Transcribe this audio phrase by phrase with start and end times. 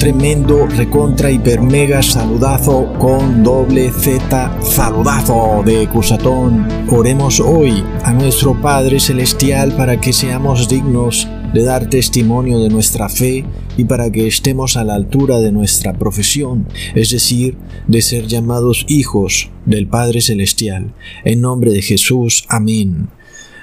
[0.00, 6.66] tremendo recontra hiper mega saludazo con doble Z saludazo de Cusatón.
[6.88, 13.10] Oremos hoy a nuestro Padre Celestial para que seamos dignos de dar testimonio de nuestra
[13.10, 13.44] fe
[13.76, 18.86] y para que estemos a la altura de nuestra profesión, es decir, de ser llamados
[18.88, 20.94] hijos del Padre Celestial.
[21.26, 23.10] En nombre de Jesús, amén.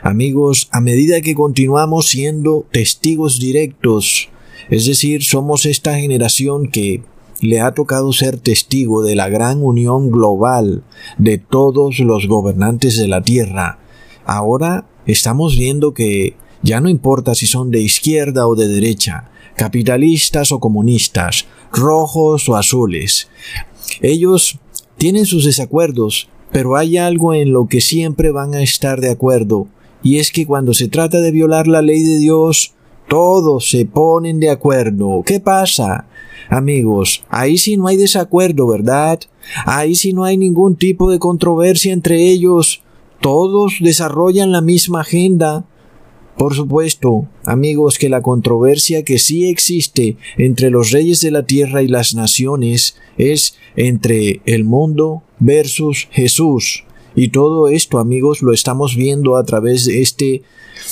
[0.03, 4.29] Amigos, a medida que continuamos siendo testigos directos,
[4.69, 7.03] es decir, somos esta generación que
[7.41, 10.83] le ha tocado ser testigo de la gran unión global
[11.17, 13.79] de todos los gobernantes de la Tierra.
[14.25, 20.51] Ahora estamos viendo que ya no importa si son de izquierda o de derecha, capitalistas
[20.51, 23.29] o comunistas, rojos o azules.
[24.01, 24.59] Ellos
[24.97, 29.67] tienen sus desacuerdos, pero hay algo en lo que siempre van a estar de acuerdo,
[30.03, 32.73] y es que cuando se trata de violar la ley de Dios,
[33.07, 35.23] todos se ponen de acuerdo.
[35.25, 36.07] ¿Qué pasa?
[36.49, 39.19] Amigos, ahí sí no hay desacuerdo, ¿verdad?
[39.65, 42.83] Ahí sí no hay ningún tipo de controversia entre ellos.
[43.21, 45.65] Todos desarrollan la misma agenda.
[46.37, 51.81] Por supuesto, amigos, que la controversia que sí existe entre los reyes de la tierra
[51.81, 56.83] y las naciones es entre el mundo versus Jesús.
[57.15, 60.43] Y todo esto, amigos, lo estamos viendo a través de este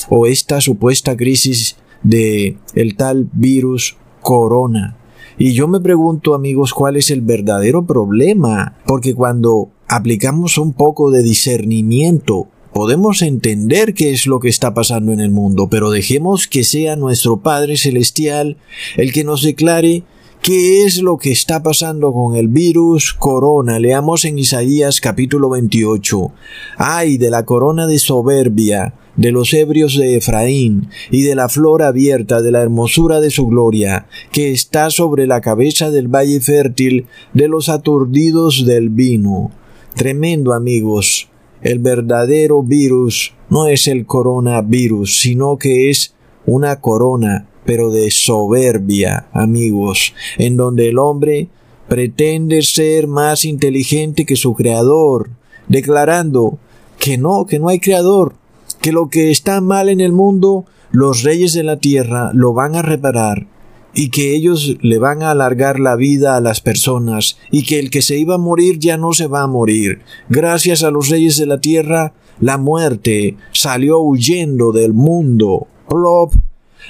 [0.09, 4.97] o esta supuesta crisis de el tal virus corona.
[5.37, 11.11] Y yo me pregunto, amigos, cuál es el verdadero problema, porque cuando aplicamos un poco
[11.11, 16.45] de discernimiento Podemos entender qué es lo que está pasando en el mundo, pero dejemos
[16.45, 18.57] que sea nuestro Padre Celestial
[18.97, 20.03] el que nos declare
[20.45, 23.79] qué es lo que está pasando con el virus corona.
[23.79, 26.31] Leamos en Isaías capítulo 28.
[26.77, 31.81] Ay de la corona de soberbia de los ebrios de Efraín, y de la flor
[31.81, 37.07] abierta de la hermosura de su gloria, que está sobre la cabeza del valle fértil
[37.33, 39.49] de los aturdidos del vino.
[39.95, 41.27] Tremendo amigos,
[41.63, 46.13] el verdadero virus no es el coronavirus, sino que es
[46.45, 51.49] una corona, pero de soberbia, amigos, en donde el hombre
[51.87, 55.29] pretende ser más inteligente que su creador,
[55.67, 56.57] declarando
[56.99, 58.35] que no, que no hay creador,
[58.81, 62.75] que lo que está mal en el mundo, los reyes de la tierra lo van
[62.75, 63.47] a reparar,
[63.95, 67.89] y que ellos le van a alargar la vida a las personas y que el
[67.89, 70.01] que se iba a morir ya no se va a morir.
[70.27, 75.67] Gracias a los reyes de la tierra, la muerte salió huyendo del mundo.
[75.87, 76.33] Plop.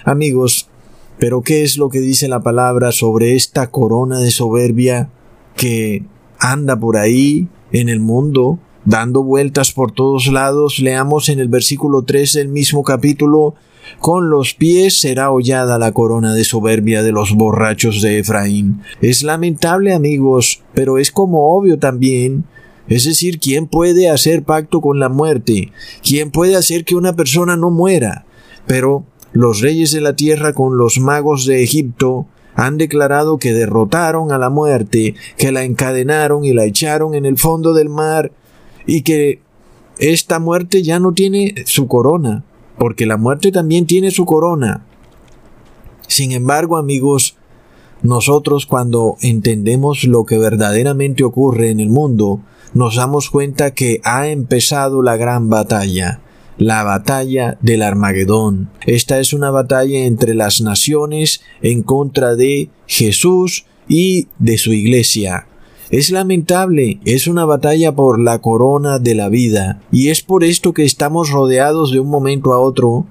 [0.06, 0.70] Amigos,
[1.20, 5.10] pero ¿qué es lo que dice la palabra sobre esta corona de soberbia
[5.58, 6.04] que
[6.40, 8.60] anda por ahí en el mundo?
[8.86, 13.56] dando vueltas por todos lados, leamos en el versículo 3 del mismo capítulo,
[14.00, 18.82] con los pies será hollada la corona de soberbia de los borrachos de Efraín.
[19.02, 22.46] Es lamentable, amigos, pero es como obvio también.
[22.88, 25.72] Es decir, ¿quién puede hacer pacto con la muerte?
[26.04, 28.26] ¿Quién puede hacer que una persona no muera?
[28.66, 32.26] Pero los reyes de la tierra con los magos de Egipto
[32.56, 37.38] han declarado que derrotaron a la muerte, que la encadenaron y la echaron en el
[37.38, 38.32] fondo del mar,
[38.88, 39.42] y que
[39.98, 42.46] esta muerte ya no tiene su corona,
[42.78, 44.86] porque la muerte también tiene su corona.
[46.08, 47.36] Sin embargo, amigos,
[48.04, 52.40] nosotros cuando entendemos lo que verdaderamente ocurre en el mundo,
[52.74, 56.22] nos damos cuenta que ha empezado la gran batalla,
[56.58, 58.70] la batalla del Armagedón.
[58.86, 65.48] Esta es una batalla entre las naciones en contra de Jesús y de su iglesia.
[65.92, 70.74] Es lamentable, es una batalla por la corona de la vida, y es por esto
[70.74, 73.06] que estamos rodeados de un momento a otro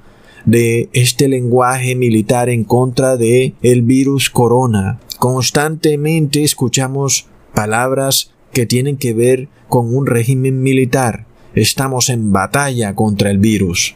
[0.44, 5.00] de este lenguaje militar en contra de el virus corona.
[5.18, 11.26] Constantemente escuchamos palabras que tienen que ver con un régimen militar.
[11.54, 13.94] Estamos en batalla contra el virus.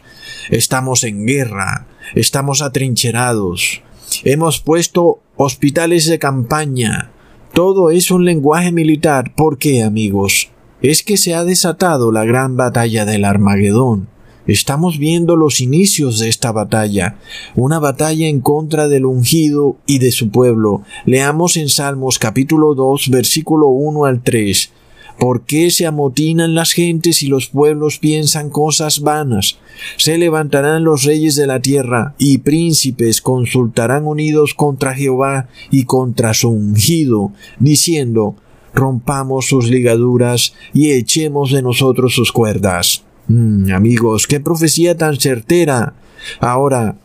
[0.49, 1.87] Estamos en guerra.
[2.15, 3.81] Estamos atrincherados.
[4.23, 7.11] Hemos puesto hospitales de campaña.
[7.53, 9.33] Todo es un lenguaje militar.
[9.35, 10.51] ¿Por qué, amigos?
[10.81, 14.07] Es que se ha desatado la gran batalla del Armagedón.
[14.47, 17.17] Estamos viendo los inicios de esta batalla,
[17.55, 20.81] una batalla en contra del ungido y de su pueblo.
[21.05, 24.71] Leamos en Salmos capítulo 2 versículo 1 al 3.
[25.19, 29.59] ¿Por qué se amotinan las gentes y los pueblos piensan cosas vanas?
[29.97, 36.33] Se levantarán los reyes de la tierra y príncipes consultarán unidos contra Jehová y contra
[36.33, 38.35] su ungido, diciendo,
[38.73, 43.03] rompamos sus ligaduras y echemos de nosotros sus cuerdas.
[43.27, 45.95] Mm, amigos, qué profecía tan certera.
[46.39, 46.95] Ahora,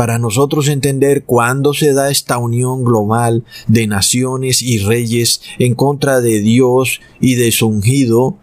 [0.00, 6.22] para nosotros entender cuándo se da esta unión global de naciones y reyes en contra
[6.22, 8.38] de Dios y de su ungido,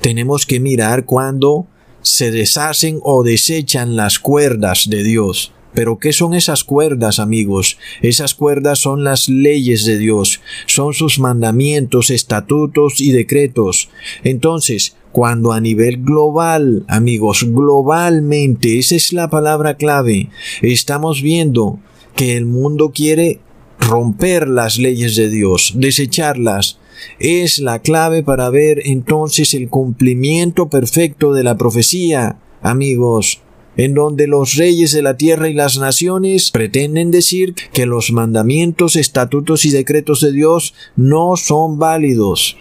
[0.00, 1.66] tenemos que mirar cuándo
[2.00, 5.52] se deshacen o desechan las cuerdas de Dios.
[5.74, 7.76] Pero ¿qué son esas cuerdas, amigos?
[8.00, 13.90] Esas cuerdas son las leyes de Dios, son sus mandamientos, estatutos y decretos.
[14.22, 20.28] Entonces, cuando a nivel global, amigos, globalmente, esa es la palabra clave,
[20.60, 21.78] estamos viendo
[22.16, 23.38] que el mundo quiere
[23.78, 26.80] romper las leyes de Dios, desecharlas,
[27.20, 33.40] es la clave para ver entonces el cumplimiento perfecto de la profecía, amigos
[33.76, 38.96] en donde los reyes de la tierra y las naciones pretenden decir que los mandamientos,
[38.96, 42.56] estatutos y decretos de Dios no son válidos.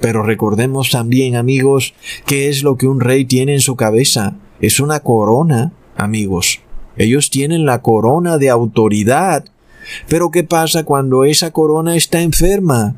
[0.00, 1.94] Pero recordemos también, amigos,
[2.26, 4.36] qué es lo que un rey tiene en su cabeza.
[4.60, 6.60] Es una corona, amigos.
[6.96, 9.44] Ellos tienen la corona de autoridad.
[10.08, 12.96] Pero ¿qué pasa cuando esa corona está enferma?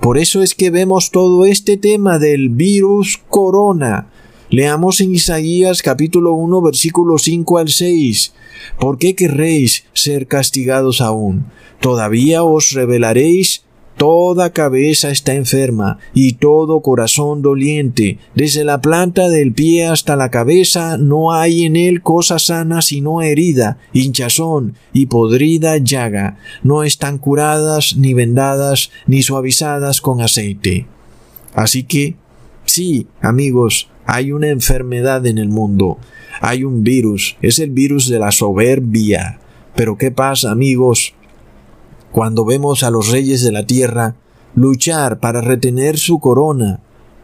[0.00, 4.08] Por eso es que vemos todo este tema del virus corona
[4.52, 8.32] Leamos en Isaías capítulo 1 versículo 5 al 6.
[8.80, 11.44] ¿Por qué querréis ser castigados aún?
[11.80, 13.62] Todavía os revelaréis
[14.00, 18.16] Toda cabeza está enferma y todo corazón doliente.
[18.34, 23.20] Desde la planta del pie hasta la cabeza no hay en él cosa sana sino
[23.20, 26.38] herida, hinchazón y podrida llaga.
[26.62, 30.86] No están curadas ni vendadas ni suavizadas con aceite.
[31.52, 32.14] Así que,
[32.64, 35.98] sí, amigos, hay una enfermedad en el mundo,
[36.40, 39.40] hay un virus, es el virus de la soberbia.
[39.74, 41.12] Pero ¿qué pasa, amigos?
[42.12, 44.16] Cuando vemos a los reyes de la tierra
[44.54, 46.80] luchar para retener su corona,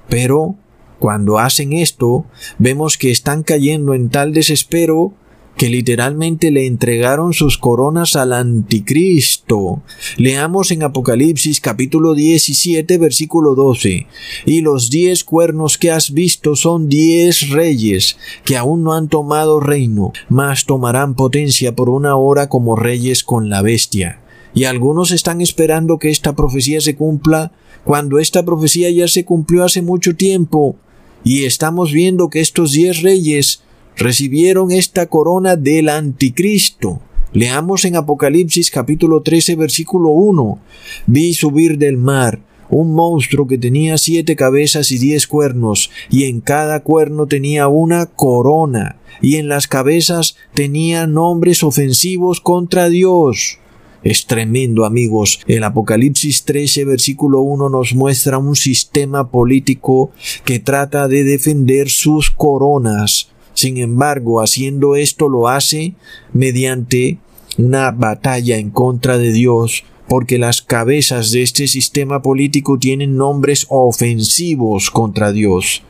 [0.08, 0.54] pero
[0.98, 2.24] cuando hacen esto,
[2.58, 5.12] vemos que están cayendo en tal desespero
[5.56, 9.82] que literalmente le entregaron sus coronas al anticristo.
[10.18, 14.06] Leamos en Apocalipsis capítulo 17 versículo 12.
[14.44, 19.60] Y los diez cuernos que has visto son diez reyes que aún no han tomado
[19.60, 24.20] reino, mas tomarán potencia por una hora como reyes con la bestia.
[24.56, 27.52] Y algunos están esperando que esta profecía se cumpla
[27.84, 30.76] cuando esta profecía ya se cumplió hace mucho tiempo.
[31.22, 33.60] Y estamos viendo que estos diez reyes
[33.98, 37.02] recibieron esta corona del anticristo.
[37.34, 40.58] Leamos en Apocalipsis capítulo 13 versículo 1.
[41.06, 46.40] Vi subir del mar un monstruo que tenía siete cabezas y diez cuernos, y en
[46.40, 53.58] cada cuerno tenía una corona, y en las cabezas tenía nombres ofensivos contra Dios.
[54.06, 55.40] Es tremendo, amigos.
[55.48, 60.12] El Apocalipsis 13, versículo 1 nos muestra un sistema político
[60.44, 63.30] que trata de defender sus coronas.
[63.52, 65.94] Sin embargo, haciendo esto lo hace
[66.32, 67.18] mediante
[67.58, 73.66] una batalla en contra de Dios, porque las cabezas de este sistema político tienen nombres
[73.70, 75.82] ofensivos contra Dios.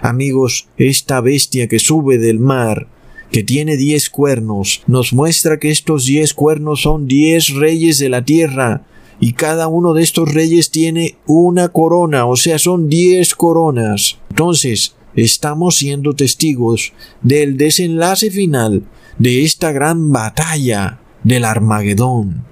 [0.00, 2.88] Amigos, esta bestia que sube del mar,
[3.32, 8.24] que tiene diez cuernos, nos muestra que estos diez cuernos son diez reyes de la
[8.24, 8.84] tierra,
[9.18, 14.18] y cada uno de estos reyes tiene una corona, o sea, son diez coronas.
[14.30, 18.82] Entonces, estamos siendo testigos del desenlace final
[19.18, 22.44] de esta gran batalla del Armagedón.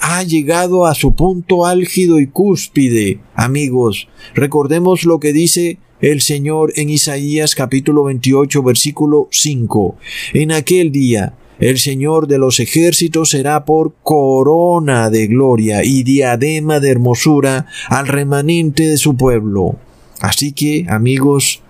[0.00, 4.08] Ha llegado a su punto álgido y cúspide, amigos.
[4.34, 9.96] Recordemos lo que dice el Señor en Isaías capítulo 28 versículo 5.
[10.34, 16.80] En aquel día el Señor de los ejércitos será por corona de gloria y diadema
[16.80, 19.76] de hermosura al remanente de su pueblo.
[20.20, 21.62] Así que, amigos,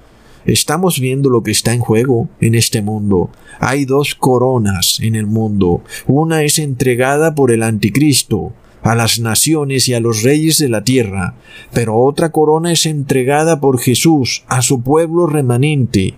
[0.45, 3.31] Estamos viendo lo que está en juego en este mundo.
[3.61, 5.83] Hay dos coronas en el mundo.
[6.09, 10.85] Una es entregada por el anticristo a las naciones y a los reyes de la
[10.85, 11.35] tierra,
[11.73, 16.15] pero otra corona es entregada por Jesús a su pueblo remanente.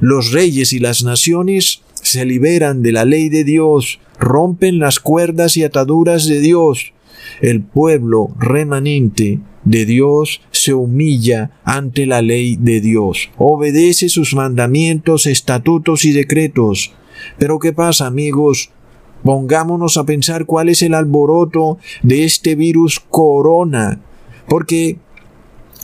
[0.00, 5.56] Los reyes y las naciones se liberan de la ley de Dios, rompen las cuerdas
[5.56, 6.92] y ataduras de Dios.
[7.40, 15.26] El pueblo remanente de Dios se humilla ante la ley de Dios, obedece sus mandamientos,
[15.26, 16.92] estatutos y decretos.
[17.38, 18.70] Pero ¿qué pasa, amigos?
[19.24, 24.00] Pongámonos a pensar cuál es el alboroto de este virus corona,
[24.48, 24.98] porque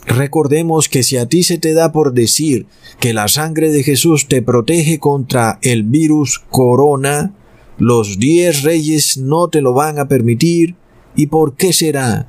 [0.07, 2.65] Recordemos que si a ti se te da por decir
[2.99, 7.35] que la sangre de Jesús te protege contra el virus corona,
[7.77, 10.75] los diez reyes no te lo van a permitir.
[11.15, 12.27] ¿Y por qué será?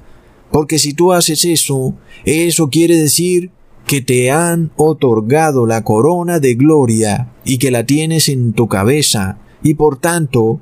[0.50, 3.50] Porque si tú haces eso, eso quiere decir
[3.86, 9.38] que te han otorgado la corona de gloria y que la tienes en tu cabeza
[9.62, 10.60] y por tanto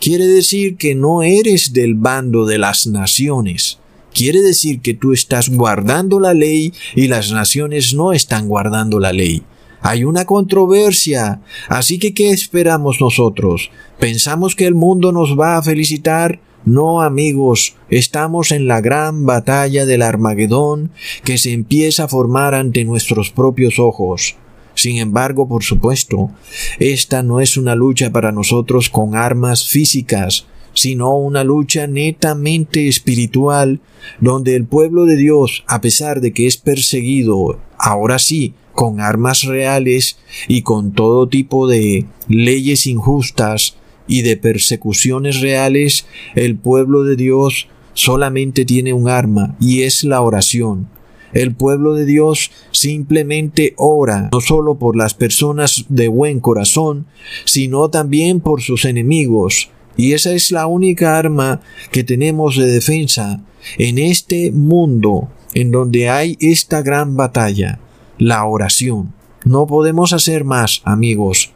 [0.00, 3.78] quiere decir que no eres del bando de las naciones.
[4.12, 9.12] Quiere decir que tú estás guardando la ley y las naciones no están guardando la
[9.12, 9.42] ley.
[9.82, 11.40] Hay una controversia.
[11.68, 13.70] Así que, ¿qué esperamos nosotros?
[13.98, 16.40] ¿Pensamos que el mundo nos va a felicitar?
[16.64, 20.90] No, amigos, estamos en la gran batalla del Armagedón
[21.24, 24.36] que se empieza a formar ante nuestros propios ojos.
[24.74, 26.30] Sin embargo, por supuesto,
[26.78, 33.80] esta no es una lucha para nosotros con armas físicas, sino una lucha netamente espiritual,
[34.20, 39.42] donde el pueblo de Dios, a pesar de que es perseguido, ahora sí, con armas
[39.42, 47.16] reales y con todo tipo de leyes injustas y de persecuciones reales, el pueblo de
[47.16, 50.88] Dios solamente tiene un arma y es la oración.
[51.32, 57.06] El pueblo de Dios simplemente ora, no solo por las personas de buen corazón,
[57.44, 59.70] sino también por sus enemigos.
[59.96, 61.60] Y esa es la única arma
[61.90, 63.40] que tenemos de defensa
[63.78, 67.80] en este mundo en donde hay esta gran batalla,
[68.18, 69.12] la oración.
[69.44, 71.52] No podemos hacer más, amigos.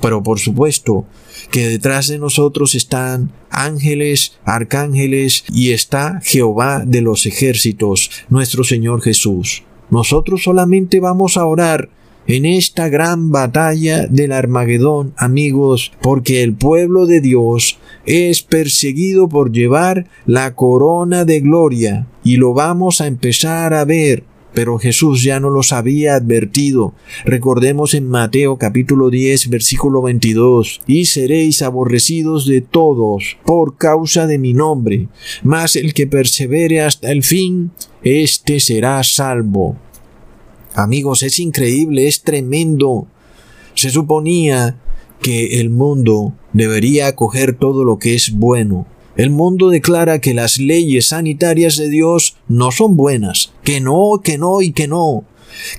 [0.00, 1.06] Pero por supuesto
[1.50, 9.02] que detrás de nosotros están ángeles, arcángeles y está Jehová de los ejércitos, nuestro Señor
[9.02, 9.62] Jesús.
[9.90, 11.88] Nosotros solamente vamos a orar
[12.26, 19.52] en esta gran batalla del Armagedón, amigos, porque el pueblo de Dios es perseguido por
[19.52, 24.24] llevar la corona de gloria y lo vamos a empezar a ver
[24.56, 26.94] pero Jesús ya no los había advertido.
[27.26, 34.38] Recordemos en Mateo capítulo 10 versículo 22, y seréis aborrecidos de todos por causa de
[34.38, 35.08] mi nombre,
[35.42, 37.70] mas el que persevere hasta el fin,
[38.02, 39.76] éste será salvo.
[40.74, 43.08] Amigos, es increíble, es tremendo.
[43.74, 44.80] Se suponía
[45.20, 48.86] que el mundo debería acoger todo lo que es bueno,
[49.16, 54.36] el mundo declara que las leyes sanitarias de Dios no son buenas, que no, que
[54.36, 55.24] no y que no,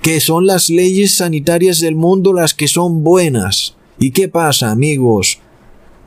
[0.01, 3.75] que son las leyes sanitarias del mundo las que son buenas.
[3.99, 5.39] ¿Y qué pasa, amigos?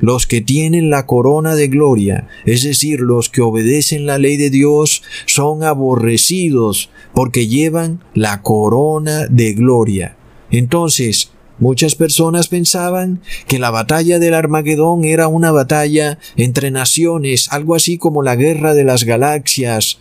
[0.01, 4.51] Los que tienen la corona de gloria, es decir, los que obedecen la ley de
[4.51, 10.17] Dios, son aborrecidos porque llevan la corona de gloria.
[10.51, 17.75] Entonces, Muchas personas pensaban que la batalla del Armagedón era una batalla entre naciones, algo
[17.75, 19.99] así como la guerra de las galaxias,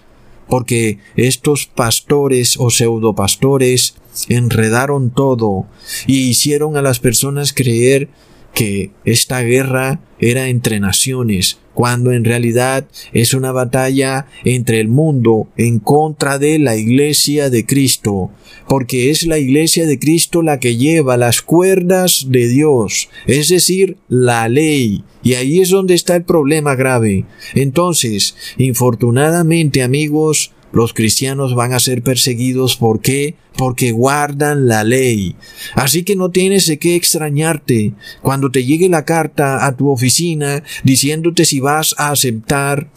[0.48, 3.96] porque estos pastores o pseudopastores
[4.30, 5.66] enredaron todo
[6.08, 8.08] y hicieron a las personas creer
[8.54, 15.48] que esta guerra era entre naciones, cuando en realidad es una batalla entre el mundo
[15.56, 18.32] en contra de la iglesia de Cristo,
[18.68, 23.98] porque es la iglesia de Cristo la que lleva las cuerdas de Dios, es decir,
[24.10, 25.04] la ley.
[25.24, 27.26] Y ahí es donde está el problema grave.
[27.56, 32.76] Entonces, infortunadamente amigos, los cristianos van a ser perseguidos.
[32.78, 33.36] ¿Por qué?
[33.58, 35.36] Porque guardan la ley.
[35.76, 40.64] Así que no tienes de qué extrañarte cuando te llegue la carta a tu oficina
[40.84, 42.90] diciéndote si vas a aceptar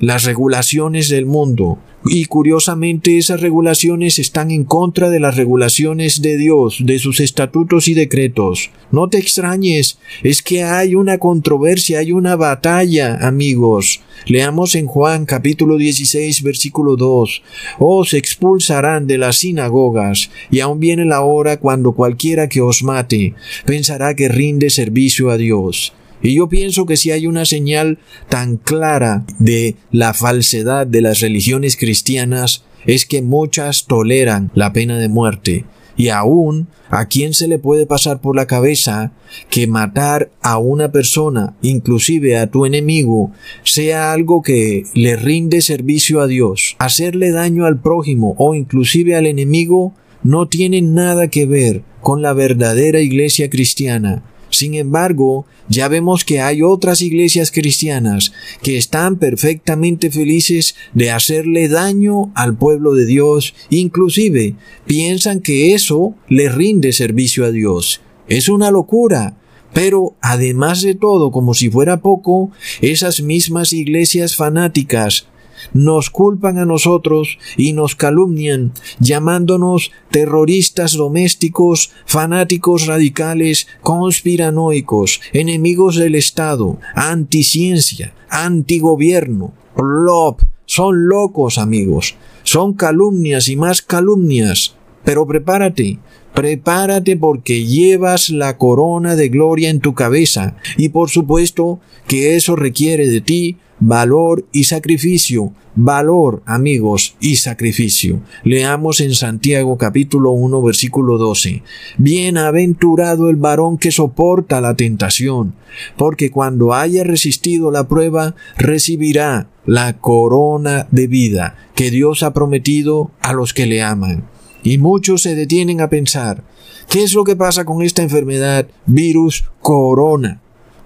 [0.00, 1.78] las regulaciones del mundo.
[2.06, 7.88] Y curiosamente esas regulaciones están en contra de las regulaciones de Dios, de sus estatutos
[7.88, 8.70] y decretos.
[8.92, 14.02] No te extrañes, es que hay una controversia, hay una batalla, amigos.
[14.26, 17.42] Leamos en Juan capítulo 16 versículo 2.
[17.78, 23.34] Os expulsarán de las sinagogas, y aún viene la hora cuando cualquiera que os mate
[23.64, 25.94] pensará que rinde servicio a Dios.
[26.24, 27.98] Y yo pienso que si hay una señal
[28.30, 34.98] tan clara de la falsedad de las religiones cristianas, es que muchas toleran la pena
[34.98, 35.66] de muerte.
[35.98, 39.12] Y aún, ¿a quién se le puede pasar por la cabeza
[39.50, 43.30] que matar a una persona, inclusive a tu enemigo,
[43.62, 46.74] sea algo que le rinde servicio a Dios?
[46.78, 52.32] Hacerle daño al prójimo o inclusive al enemigo no tiene nada que ver con la
[52.32, 54.22] verdadera iglesia cristiana.
[54.54, 58.32] Sin embargo, ya vemos que hay otras iglesias cristianas
[58.62, 64.54] que están perfectamente felices de hacerle daño al pueblo de Dios, inclusive
[64.86, 68.00] piensan que eso le rinde servicio a Dios.
[68.28, 69.36] Es una locura.
[69.72, 75.26] Pero, además de todo, como si fuera poco, esas mismas iglesias fanáticas
[75.72, 86.14] nos culpan a nosotros y nos calumnian, llamándonos terroristas domésticos, fanáticos radicales, conspiranoicos, enemigos del
[86.14, 90.40] Estado, anticiencia, antigobierno, plop.
[90.66, 92.16] Son locos, amigos.
[92.42, 94.76] Son calumnias y más calumnias.
[95.04, 95.98] Pero prepárate,
[96.34, 102.56] prepárate porque llevas la corona de gloria en tu cabeza y por supuesto que eso
[102.56, 108.20] requiere de ti valor y sacrificio, valor, amigos, y sacrificio.
[108.44, 111.62] Leamos en Santiago capítulo 1 versículo 12.
[111.98, 115.54] Bienaventurado el varón que soporta la tentación,
[115.96, 123.10] porque cuando haya resistido la prueba, recibirá la corona de vida que Dios ha prometido
[123.20, 124.24] a los que le aman.
[124.62, 126.42] Y muchos se detienen a pensar,
[126.88, 130.40] ¿qué es lo que pasa con esta enfermedad virus corona?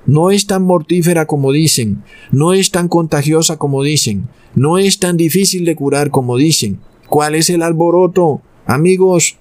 [0.08, 5.18] No es tan mortífera como dicen, no es tan contagiosa como dicen, no es tan
[5.18, 6.80] difícil de curar como dicen.
[7.10, 8.40] ¿Cuál es el alboroto?
[8.64, 9.36] Amigos,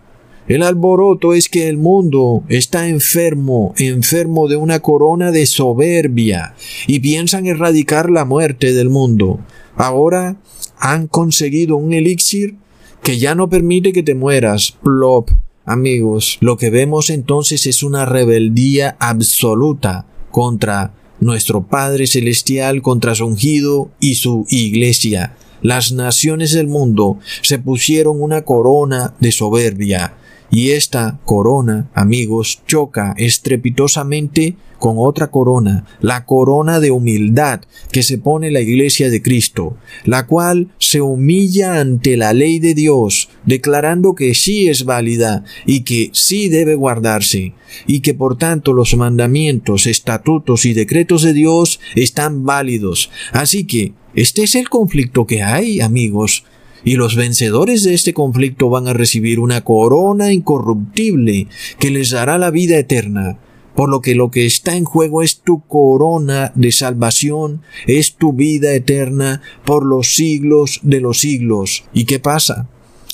[0.50, 6.54] el alboroto es que el mundo está enfermo, enfermo de una corona de soberbia,
[6.86, 9.40] y piensan erradicar la muerte del mundo.
[9.78, 10.36] Ahora
[10.78, 12.56] han conseguido un elixir
[13.04, 14.76] que ya no permite que te mueras.
[14.84, 15.30] Plop.
[15.64, 20.08] Amigos, lo que vemos entonces es una rebeldía absoluta
[20.38, 25.36] contra nuestro Padre Celestial, contra su ungido y su iglesia.
[25.64, 30.14] Las naciones del mundo se pusieron una corona de soberbia,
[30.52, 38.18] y esta corona, amigos, choca estrepitosamente con otra corona, la corona de humildad que se
[38.18, 44.16] pone la iglesia de Cristo, la cual se humilla ante la ley de Dios, declarando
[44.16, 47.54] que sí es válida y que sí debe guardarse,
[47.86, 53.10] y que por tanto los mandamientos, estatutos y decretos de Dios están válidos.
[53.32, 56.44] Así que, este es el conflicto que hay, amigos,
[56.84, 61.48] y los vencedores de este conflicto van a recibir una corona incorruptible
[61.80, 63.38] que les dará la vida eterna.
[63.78, 68.34] Por lo que lo que está en juego es tu corona de salvación, es tu
[68.34, 71.84] vida eterna por los siglos de los siglos.
[71.94, 72.68] ¿Y qué pasa?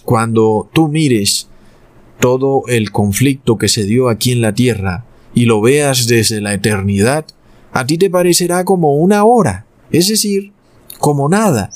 [0.05, 1.49] Cuando tú mires
[2.21, 6.53] todo el conflicto que se dio aquí en la tierra y lo veas desde la
[6.53, 7.25] eternidad,
[7.73, 10.53] a ti te parecerá como una hora, es decir,
[10.97, 11.71] como nada.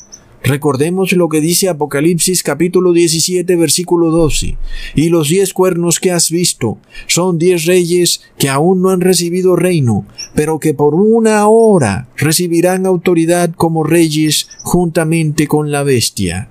[0.48, 4.56] Recordemos lo que dice Apocalipsis capítulo 17 versículo 12.
[4.96, 9.58] Y los diez cuernos que has visto son diez reyes que aún no han recibido
[9.58, 10.06] reino,
[10.36, 16.48] pero que por una hora recibirán autoridad como reyes juntamente con la bestia.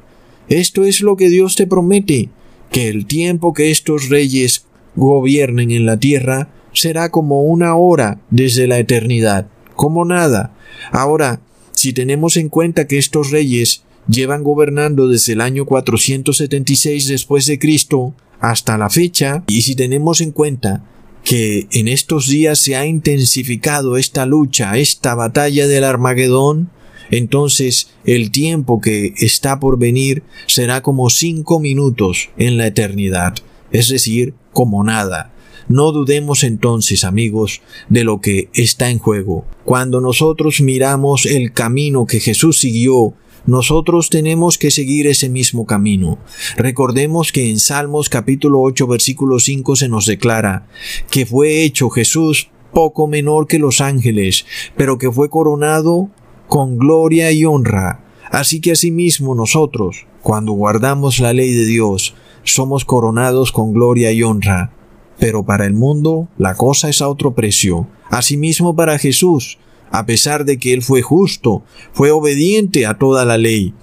[0.51, 2.29] Esto es lo que Dios te promete,
[2.71, 8.67] que el tiempo que estos reyes gobiernen en la tierra será como una hora desde
[8.67, 10.55] la eternidad, como nada.
[10.93, 11.41] Ahora,
[11.73, 17.59] si tenemos en cuenta que estos reyes llevan gobernando desde el año 476 después de
[17.59, 20.85] Cristo hasta la fecha, y si tenemos en cuenta
[21.25, 26.71] que en estos días se ha intensificado esta lucha, esta batalla del Armagedón,
[27.11, 33.35] entonces el tiempo que está por venir será como cinco minutos en la eternidad,
[33.73, 35.33] es decir, como nada.
[35.69, 39.45] No dudemos entonces, amigos, de lo que está en juego.
[39.65, 43.15] Cuando nosotros miramos el camino que Jesús siguió,
[43.47, 46.19] nosotros tenemos que seguir ese mismo camino.
[46.57, 50.67] Recordemos que en Salmos capítulo 8 versículo 5 se nos declara
[51.11, 54.45] que fue hecho Jesús poco menor que los ángeles,
[54.77, 56.11] pero que fue coronado
[56.49, 58.05] con gloria y honra.
[58.31, 64.23] Así que asimismo nosotros, cuando guardamos la ley de Dios, somos coronados con gloria y
[64.23, 64.73] honra.
[65.19, 67.87] Pero para el mundo la cosa es a otro precio.
[68.11, 69.59] Asimismo para Jesús,
[69.91, 73.75] a pesar de que él fue justo, fue obediente a toda la ley.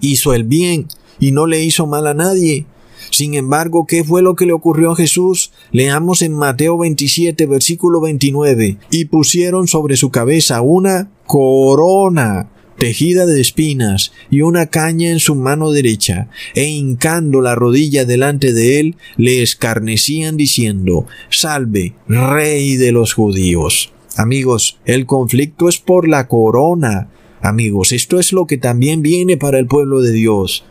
[0.00, 0.88] Hizo el bien
[1.18, 2.66] y no le hizo mal a nadie.
[3.10, 5.52] Sin embargo, ¿qué fue lo que le ocurrió a Jesús?
[5.70, 8.78] Leamos en Mateo 27, versículo 29.
[8.90, 15.34] Y pusieron sobre su cabeza una corona tejida de espinas y una caña en su
[15.36, 22.92] mano derecha, e hincando la rodilla delante de él, le escarnecían diciendo, Salve, rey de
[22.92, 23.93] los judíos.
[24.16, 27.08] Amigos, el conflicto es por la corona.
[27.42, 30.64] Amigos, esto es lo que también viene para el pueblo de Dios.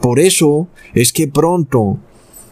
[0.00, 1.98] Por eso es que pronto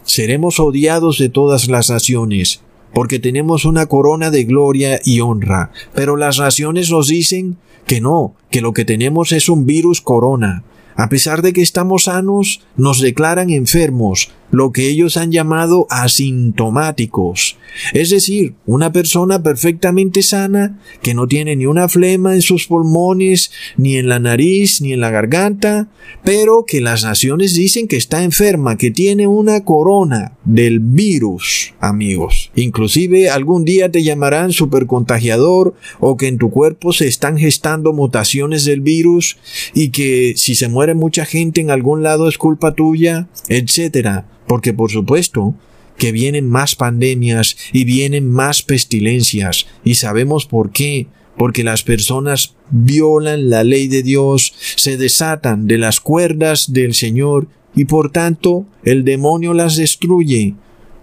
[0.03, 2.61] seremos odiados de todas las naciones,
[2.93, 5.71] porque tenemos una corona de gloria y honra.
[5.95, 10.63] Pero las naciones nos dicen que no, que lo que tenemos es un virus corona.
[10.95, 17.57] A pesar de que estamos sanos, nos declaran enfermos, lo que ellos han llamado asintomáticos.
[17.93, 23.51] Es decir, una persona perfectamente sana, que no tiene ni una flema en sus pulmones,
[23.75, 25.89] ni en la nariz, ni en la garganta,
[26.23, 32.51] pero que las naciones dicen que está enferma, que tiene una corona del virus, amigos.
[32.55, 38.63] Inclusive algún día te llamarán supercontagiador o que en tu cuerpo se están gestando mutaciones
[38.63, 39.37] del virus
[39.73, 44.27] y que si se muere mucha gente en algún lado es culpa tuya, etcétera.
[44.47, 45.55] Porque por supuesto
[45.97, 49.65] que vienen más pandemias y vienen más pestilencias.
[49.83, 51.07] Y sabemos por qué.
[51.37, 57.47] Porque las personas violan la ley de Dios, se desatan de las cuerdas del Señor
[57.75, 60.55] y por tanto el demonio las destruye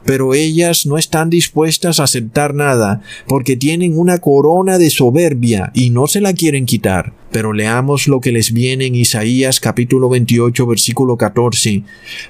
[0.04, 5.90] pero ellas no están dispuestas a aceptar nada, porque tienen una corona de soberbia y
[5.90, 7.14] no se la quieren quitar.
[7.30, 11.82] Pero leamos lo que les viene en Isaías capítulo 28 versículo 14.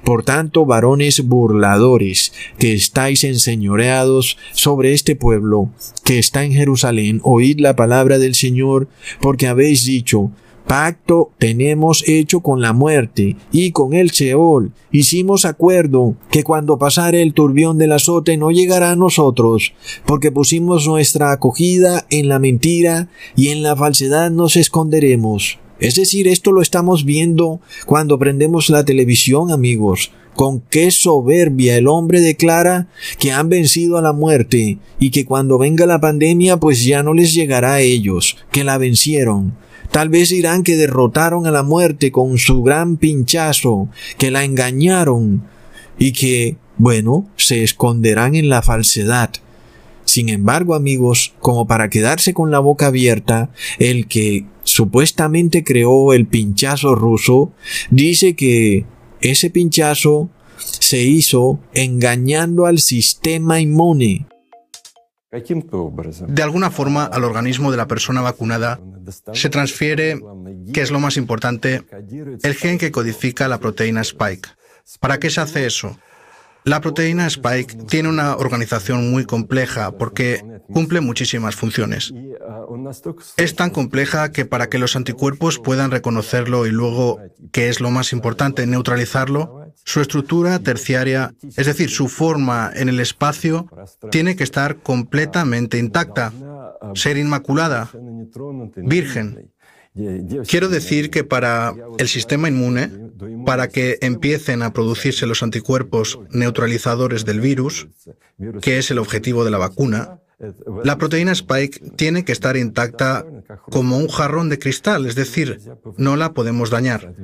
[0.04, 5.70] Por tanto, varones burladores, que estáis enseñoreados sobre este pueblo,
[6.04, 8.86] que está en Jerusalén, oíd la palabra del Señor,
[9.20, 10.30] porque habéis dicho,
[10.66, 14.72] Pacto tenemos hecho con la muerte y con el Sheol.
[14.90, 19.74] Hicimos acuerdo que cuando pasare el turbión del azote no llegará a nosotros,
[20.06, 25.58] porque pusimos nuestra acogida en la mentira y en la falsedad nos esconderemos.
[25.82, 30.12] Es decir, esto lo estamos viendo cuando prendemos la televisión, amigos.
[30.34, 32.86] Con qué soberbia el hombre declara
[33.18, 37.12] que han vencido a la muerte y que cuando venga la pandemia pues ya no
[37.12, 39.54] les llegará a ellos, que la vencieron.
[39.92, 45.44] Tal vez dirán que derrotaron a la muerte con su gran pinchazo, que la engañaron
[45.98, 49.30] y que, bueno, se esconderán en la falsedad.
[50.06, 56.26] Sin embargo, amigos, como para quedarse con la boca abierta, el que supuestamente creó el
[56.26, 57.52] pinchazo ruso,
[57.90, 58.86] dice que
[59.20, 64.26] ese pinchazo se hizo engañando al sistema inmune.
[65.32, 68.78] De alguna forma, al organismo de la persona vacunada
[69.32, 70.20] se transfiere,
[70.74, 71.82] que es lo más importante,
[72.42, 74.50] el gen que codifica la proteína Spike.
[75.00, 75.96] ¿Para qué se hace eso?
[76.64, 82.12] La proteína Spike tiene una organización muy compleja porque cumple muchísimas funciones.
[83.36, 87.20] Es tan compleja que para que los anticuerpos puedan reconocerlo y luego,
[87.52, 93.00] que es lo más importante, neutralizarlo, su estructura terciaria, es decir, su forma en el
[93.00, 93.68] espacio,
[94.10, 96.32] tiene que estar completamente intacta,
[96.94, 97.90] ser inmaculada,
[98.76, 99.50] virgen.
[100.46, 102.90] Quiero decir que para el sistema inmune,
[103.44, 107.88] para que empiecen a producirse los anticuerpos neutralizadores del virus,
[108.62, 110.21] que es el objetivo de la vacuna,
[110.84, 113.24] la proteína Spike tiene que estar intacta
[113.70, 115.60] como un jarrón de cristal, es decir,
[115.96, 117.14] no la podemos dañar.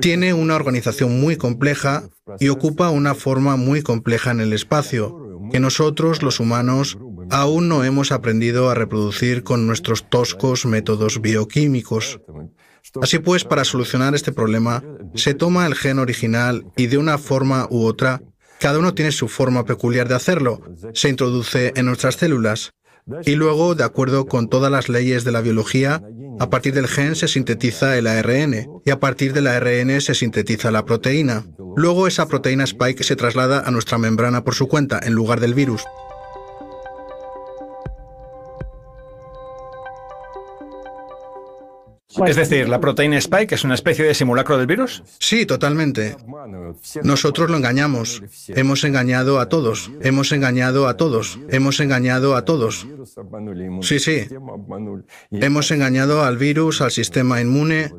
[0.00, 5.60] Tiene una organización muy compleja y ocupa una forma muy compleja en el espacio, que
[5.60, 6.98] nosotros, los humanos,
[7.30, 12.20] aún no hemos aprendido a reproducir con nuestros toscos métodos bioquímicos.
[13.02, 14.82] Así pues, para solucionar este problema,
[15.14, 18.22] se toma el gen original y de una forma u otra
[18.60, 20.60] cada uno tiene su forma peculiar de hacerlo.
[20.94, 22.72] Se introduce en nuestras células.
[23.24, 26.02] Y luego, de acuerdo con todas las leyes de la biología,
[26.40, 30.70] a partir del gen se sintetiza el ARN y a partir del ARN se sintetiza
[30.70, 31.46] la proteína.
[31.76, 35.54] Luego esa proteína spike se traslada a nuestra membrana por su cuenta en lugar del
[35.54, 35.84] virus.
[42.26, 45.02] Es decir, ¿la proteína Spike es una especie de simulacro del virus?
[45.18, 46.16] Sí, totalmente.
[47.02, 48.22] Nosotros lo engañamos.
[48.48, 49.90] Hemos engañado a todos.
[50.00, 51.38] Hemos engañado a todos.
[51.50, 52.86] Hemos engañado a todos.
[53.82, 54.26] Sí, sí.
[55.30, 57.92] Hemos engañado al virus, al sistema inmune.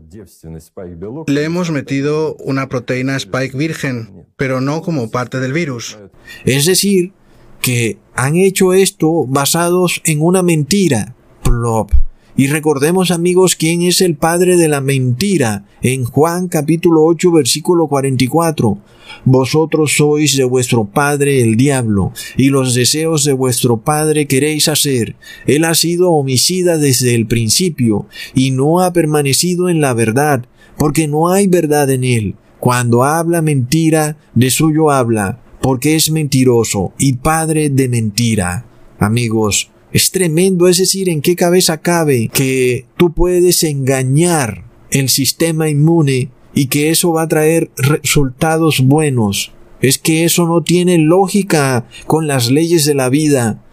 [1.27, 5.99] Le hemos metido una proteína Spike virgen, pero no como parte del virus.
[6.45, 7.13] Es decir,
[7.61, 11.15] que han hecho esto basados en una mentira.
[11.43, 11.91] Plop.
[12.39, 17.87] Y recordemos amigos quién es el padre de la mentira en Juan capítulo 8 versículo
[17.87, 18.77] 44.
[19.25, 25.17] Vosotros sois de vuestro padre el diablo, y los deseos de vuestro padre queréis hacer.
[25.47, 30.45] Él ha sido homicida desde el principio, y no ha permanecido en la verdad,
[30.77, 32.35] porque no hay verdad en él.
[32.61, 38.65] Cuando habla mentira, de suyo habla, porque es mentiroso y padre de mentira.
[38.97, 45.69] Amigos, es tremendo, es decir, en qué cabeza cabe que tú puedes engañar el sistema
[45.69, 49.51] inmune y que eso va a traer resultados buenos.
[49.81, 53.63] Es que eso no tiene lógica con las leyes de la vida.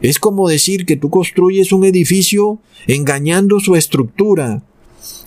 [0.00, 4.62] Es como decir que tú construyes un edificio engañando su estructura.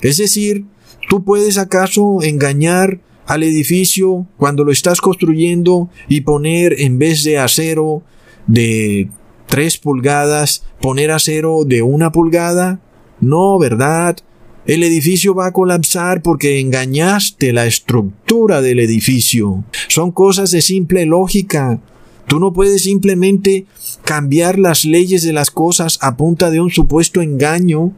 [0.02, 0.66] Es decir,
[1.10, 7.38] tú puedes acaso engañar al edificio cuando lo estás construyendo y poner en vez de
[7.38, 8.02] acero
[8.48, 9.10] de
[9.48, 12.80] 3 pulgadas, poner acero de una pulgada?
[13.20, 14.18] No, ¿verdad?
[14.66, 19.66] El edificio va a colapsar porque engañaste la estructura del edificio.
[19.90, 21.82] Son cosas de simple lógica.
[22.28, 23.66] Tú no puedes simplemente
[24.06, 27.92] cambiar las leyes de las cosas a punta de un supuesto engaño.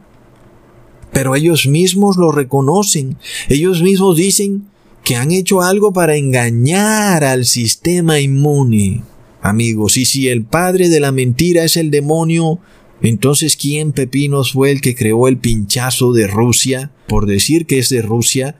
[1.12, 3.16] Pero ellos mismos lo reconocen.
[3.48, 4.66] Ellos mismos dicen
[5.04, 9.04] que han hecho algo para engañar al sistema inmune.
[9.46, 12.58] Amigos, y si el padre de la mentira es el demonio,
[13.00, 16.90] entonces ¿quién pepinos fue el que creó el pinchazo de Rusia?
[17.06, 18.58] Por decir que es de Rusia,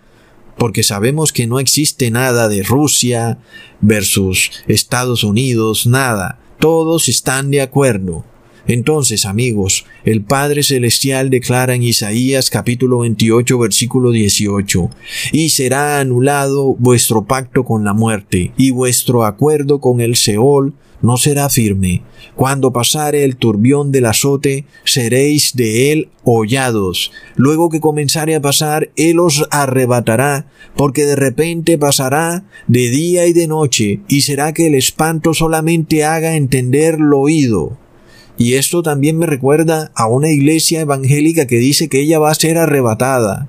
[0.57, 3.41] porque sabemos que no existe nada de Rusia
[3.81, 6.39] versus Estados Unidos, nada.
[6.61, 8.25] Todos están de acuerdo.
[8.69, 14.91] Entonces, amigos, el Padre Celestial declara en Isaías capítulo 28 versículo 18,
[15.33, 21.17] y será anulado vuestro pacto con la muerte, y vuestro acuerdo con el Seol no
[21.17, 22.03] será firme.
[22.35, 27.13] Cuando pasare el turbión del azote, seréis de él hollados.
[27.37, 33.33] Luego que comenzare a pasar, él os arrebatará, porque de repente pasará de día y
[33.33, 37.79] de noche, y será que el espanto solamente haga entender lo oído.
[38.39, 42.35] Y esto también me recuerda a una iglesia evangélica que dice que ella va a
[42.35, 43.49] ser arrebatada.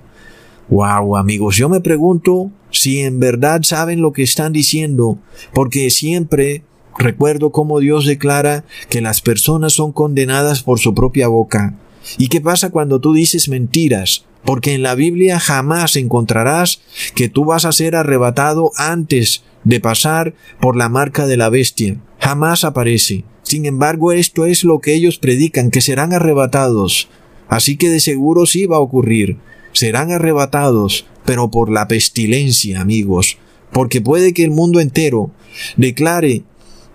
[0.70, 5.18] Wow, amigos, yo me pregunto si en verdad saben lo que están diciendo,
[5.54, 6.64] porque siempre
[6.98, 11.76] recuerdo cómo Dios declara que las personas son condenadas por su propia boca.
[12.18, 14.26] ¿Y qué pasa cuando tú dices mentiras?
[14.46, 16.82] Porque en la Biblia jamás encontrarás
[17.16, 21.98] que tú vas a ser arrebatado antes de pasar por la marca de la bestia.
[22.20, 23.26] Jamás aparece.
[23.44, 27.10] Sin embargo, esto es lo que ellos predican, que serán arrebatados.
[27.50, 29.38] Así que de seguro sí va a ocurrir.
[29.74, 33.38] Serán arrebatados, pero por la pestilencia, amigos.
[33.74, 35.32] Porque puede que el mundo entero
[35.76, 36.44] declare,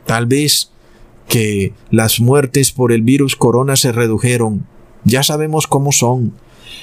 [0.06, 0.70] tal vez,
[1.28, 4.66] que las muertes por el virus corona se redujeron.
[5.04, 6.32] Ya sabemos cómo son.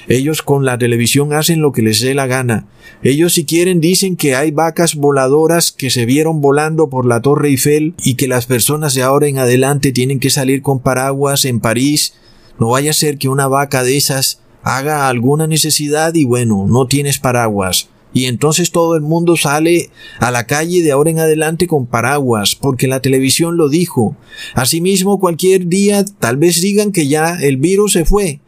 [0.08, 2.66] Ellos con la televisión hacen lo que les dé la gana.
[3.02, 7.48] Ellos si quieren dicen que hay vacas voladoras que se vieron volando por la Torre
[7.48, 11.60] Eiffel y que las personas de ahora en adelante tienen que salir con paraguas en
[11.60, 12.14] París.
[12.58, 16.86] No vaya a ser que una vaca de esas haga alguna necesidad y bueno, no
[16.86, 17.88] tienes paraguas.
[18.12, 22.56] Y entonces todo el mundo sale a la calle de ahora en adelante con paraguas,
[22.56, 24.16] porque la televisión lo dijo.
[24.54, 28.40] Asimismo, cualquier día tal vez digan que ya el virus se fue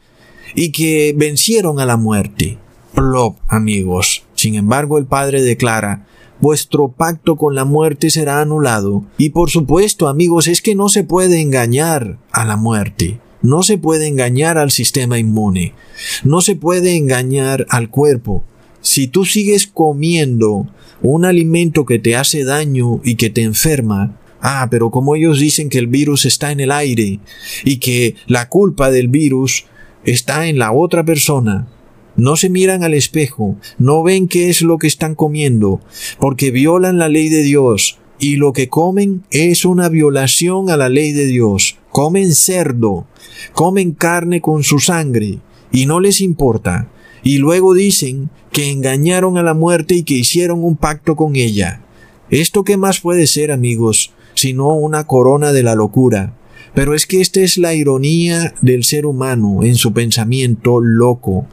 [0.54, 2.58] y que vencieron a la muerte.
[2.94, 4.24] Plop, amigos.
[4.34, 6.06] Sin embargo, el Padre declara,
[6.40, 9.04] vuestro pacto con la muerte será anulado.
[9.16, 13.20] Y por supuesto, amigos, es que no se puede engañar a la muerte.
[13.42, 15.74] No se puede engañar al sistema inmune.
[16.22, 18.44] No se puede engañar al cuerpo.
[18.80, 20.66] Si tú sigues comiendo
[21.02, 25.68] un alimento que te hace daño y que te enferma, ah, pero como ellos dicen
[25.68, 27.20] que el virus está en el aire
[27.64, 29.66] y que la culpa del virus
[30.04, 31.68] está en la otra persona.
[32.16, 35.80] No se miran al espejo, no ven qué es lo que están comiendo,
[36.18, 40.88] porque violan la ley de Dios, y lo que comen es una violación a la
[40.88, 41.78] ley de Dios.
[41.90, 43.06] Comen cerdo,
[43.52, 45.38] comen carne con su sangre,
[45.72, 46.88] y no les importa.
[47.22, 51.82] Y luego dicen que engañaron a la muerte y que hicieron un pacto con ella.
[52.30, 56.34] ¿Esto qué más puede ser, amigos, sino una corona de la locura?
[56.74, 61.46] Pero es que esta es la ironía del ser humano en su pensamiento loco.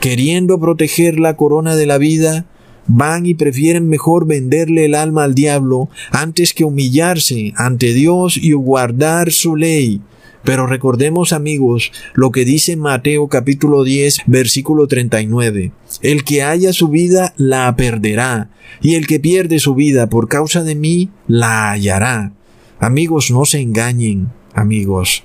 [0.00, 2.46] Queriendo proteger la corona de la vida,
[2.86, 8.52] van y prefieren mejor venderle el alma al diablo antes que humillarse ante Dios y
[8.52, 10.00] guardar su ley.
[10.44, 15.70] Pero recordemos amigos lo que dice Mateo capítulo 10 versículo 39.
[16.00, 20.64] El que haya su vida la perderá, y el que pierde su vida por causa
[20.64, 22.32] de mí la hallará.
[22.80, 25.24] Amigos, no se engañen amigos.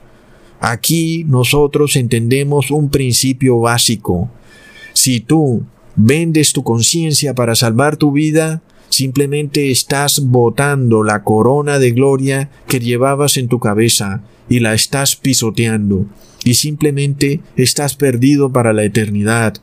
[0.59, 4.29] Aquí nosotros entendemos un principio básico.
[4.93, 5.63] Si tú
[5.95, 12.79] vendes tu conciencia para salvar tu vida, simplemente estás botando la corona de gloria que
[12.79, 16.05] llevabas en tu cabeza y la estás pisoteando
[16.43, 19.55] y simplemente estás perdido para la eternidad.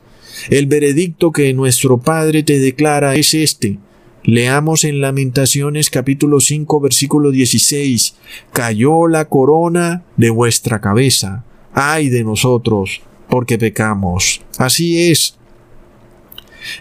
[0.49, 3.79] El veredicto que nuestro Padre te declara es este.
[4.25, 8.15] Leamos en Lamentaciones capítulo 5 versículo 16.
[8.51, 11.45] Cayó la corona de vuestra cabeza.
[11.73, 14.41] Ay de nosotros, porque pecamos.
[14.57, 15.35] Así es.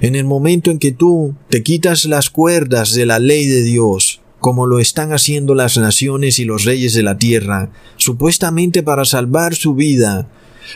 [0.00, 4.22] En el momento en que tú te quitas las cuerdas de la ley de Dios,
[4.40, 9.54] como lo están haciendo las naciones y los reyes de la tierra, supuestamente para salvar
[9.54, 10.28] su vida,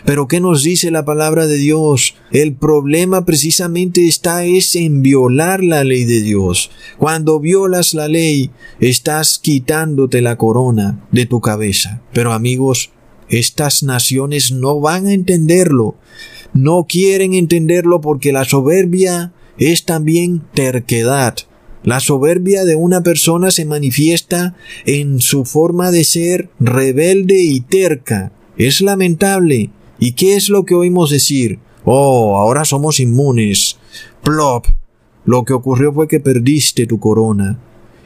[0.05, 2.15] pero ¿qué nos dice la palabra de Dios?
[2.31, 6.71] El problema precisamente está es en violar la ley de Dios.
[6.99, 12.03] Cuando violas la ley, estás quitándote la corona de tu cabeza.
[12.13, 12.91] Pero amigos,
[13.29, 15.97] estas naciones no van a entenderlo.
[16.55, 21.37] No quieren entenderlo porque la soberbia es también terquedad.
[21.85, 28.33] La soberbia de una persona se manifiesta en su forma de ser rebelde y terca.
[28.57, 31.59] Es lamentable, ¿Y qué es lo que oímos decir?
[31.85, 33.79] Oh, ahora somos inmunes.
[34.23, 34.67] Plop.
[35.25, 37.59] Lo que ocurrió fue que perdiste tu corona.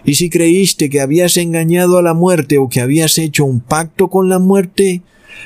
[0.05, 4.09] Y si creíste que habías engañado a la muerte o que habías hecho un pacto
[4.09, 5.03] con la muerte,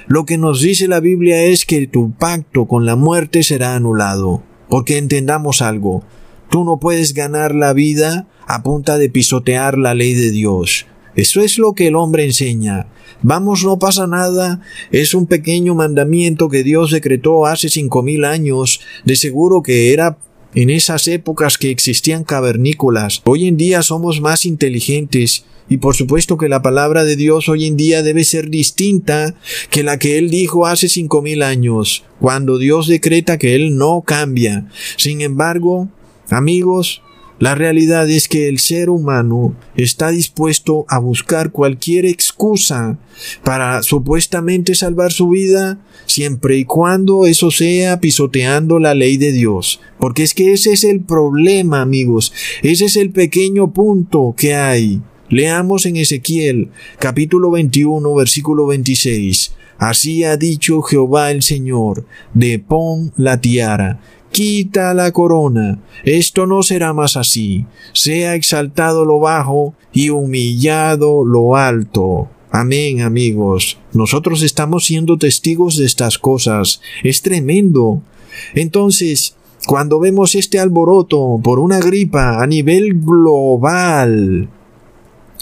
[0.07, 4.43] lo que nos dice la Biblia es que tu pacto con la muerte será anulado.
[4.69, 6.03] Porque entendamos algo,
[6.51, 10.87] tú no puedes ganar la vida a punta de pisotear la ley de Dios.
[11.17, 12.87] Eso es lo que el hombre enseña.
[13.23, 14.61] Vamos, no pasa nada.
[14.93, 18.81] Es un pequeño mandamiento que Dios decretó hace cinco mil años.
[19.05, 20.19] De seguro que era
[20.55, 23.23] en esas épocas que existían cavernícolas.
[23.25, 27.67] Hoy en día somos más inteligentes y por supuesto que la palabra de Dios hoy
[27.67, 29.35] en día debe ser distinta
[29.71, 34.03] que la que Él dijo hace cinco mil años, cuando Dios decreta que Él no
[34.07, 34.69] cambia.
[34.97, 35.89] Sin embargo,
[36.31, 37.03] amigos,
[37.38, 42.99] la realidad es que el ser humano está dispuesto a buscar cualquier excusa
[43.44, 49.81] para supuestamente salvar su vida, siempre y cuando eso sea pisoteando la ley de Dios.
[49.99, 52.33] Porque es que ese es el problema, amigos.
[52.62, 55.03] Ese es el pequeño punto que hay.
[55.29, 59.53] Leamos en Ezequiel capítulo 21 versículo 26.
[59.79, 64.01] Así ha dicho Jehová el Señor, de pon la tiara
[64.37, 65.79] quita la corona.
[66.05, 67.64] Esto no será más así.
[67.94, 72.29] Sea exaltado lo bajo y humillado lo alto.
[72.51, 73.79] Amén, amigos.
[73.94, 76.83] Nosotros estamos siendo testigos de estas cosas.
[77.03, 78.03] Es tremendo.
[78.55, 84.51] Entonces, cuando vemos este alboroto por una gripa a nivel global,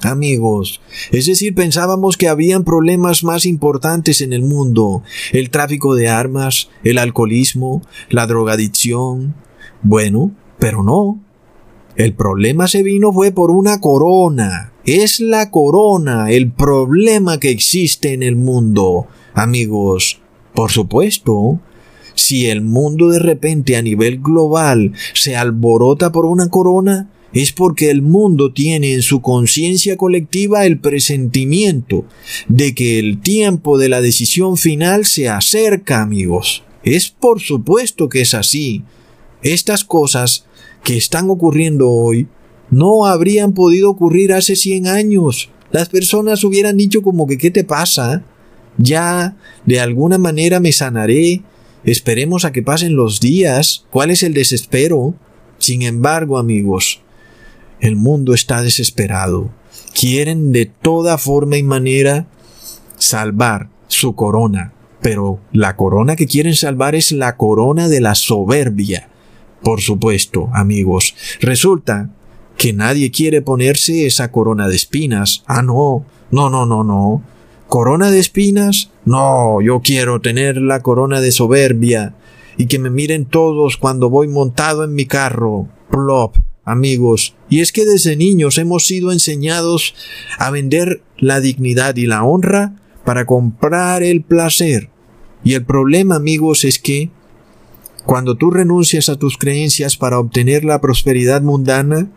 [0.07, 0.81] amigos.
[1.13, 6.69] Es decir, pensábamos que habían problemas más importantes en el mundo, el tráfico de armas,
[6.83, 9.35] el alcoholismo, la drogadicción.
[9.83, 11.21] Bueno, pero no.
[11.97, 14.73] El problema se vino fue por una corona.
[14.85, 19.07] Es la corona el problema que existe en el mundo.
[19.35, 20.21] Amigos,
[20.55, 21.61] por supuesto,
[22.15, 27.91] si el mundo de repente a nivel global se alborota por una corona, es porque
[27.91, 32.07] el mundo tiene en su conciencia colectiva el presentimiento
[32.49, 36.63] de que el tiempo de la decisión final se acerca, amigos.
[36.85, 38.85] Es por supuesto que es así.
[39.43, 40.47] Estas cosas
[40.85, 42.29] que están ocurriendo hoy
[42.71, 45.51] no habrían podido ocurrir hace 100 años.
[45.73, 48.23] Las personas hubieran dicho como que ¿qué te pasa?
[48.79, 51.43] Ya, de alguna manera me sanaré.
[51.85, 53.87] Esperemos a que pasen los días.
[53.91, 55.15] ¿Cuál es el desespero?
[55.59, 57.04] Sin embargo, amigos,
[57.85, 59.51] el mundo está desesperado.
[59.93, 62.27] Quieren de toda forma y manera
[62.97, 64.73] salvar su corona.
[65.03, 69.11] Pero la corona que quieren salvar es la corona de la soberbia.
[69.63, 71.15] Por supuesto, amigos.
[71.43, 72.09] Resulta
[72.57, 75.45] que nadie quiere ponerse esa corona de espinas.
[75.47, 76.07] Ah, no.
[76.31, 77.23] No, no, no, no.
[77.69, 78.93] ¿Corona de espinas?
[79.05, 82.15] No, yo quiero tener la corona de soberbia
[82.57, 85.69] y que me miren todos cuando voy montado en mi carro.
[85.91, 89.95] Plop amigos, y es que desde niños hemos sido enseñados
[90.39, 94.91] a vender la dignidad y la honra para comprar el placer.
[95.45, 97.11] Y el problema, amigos, es que
[98.07, 102.09] cuando tú renuncias a tus creencias para obtener la prosperidad mundana,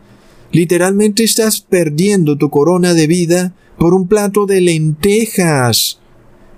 [0.50, 6.00] literalmente estás perdiendo tu corona de vida por un plato de lentejas.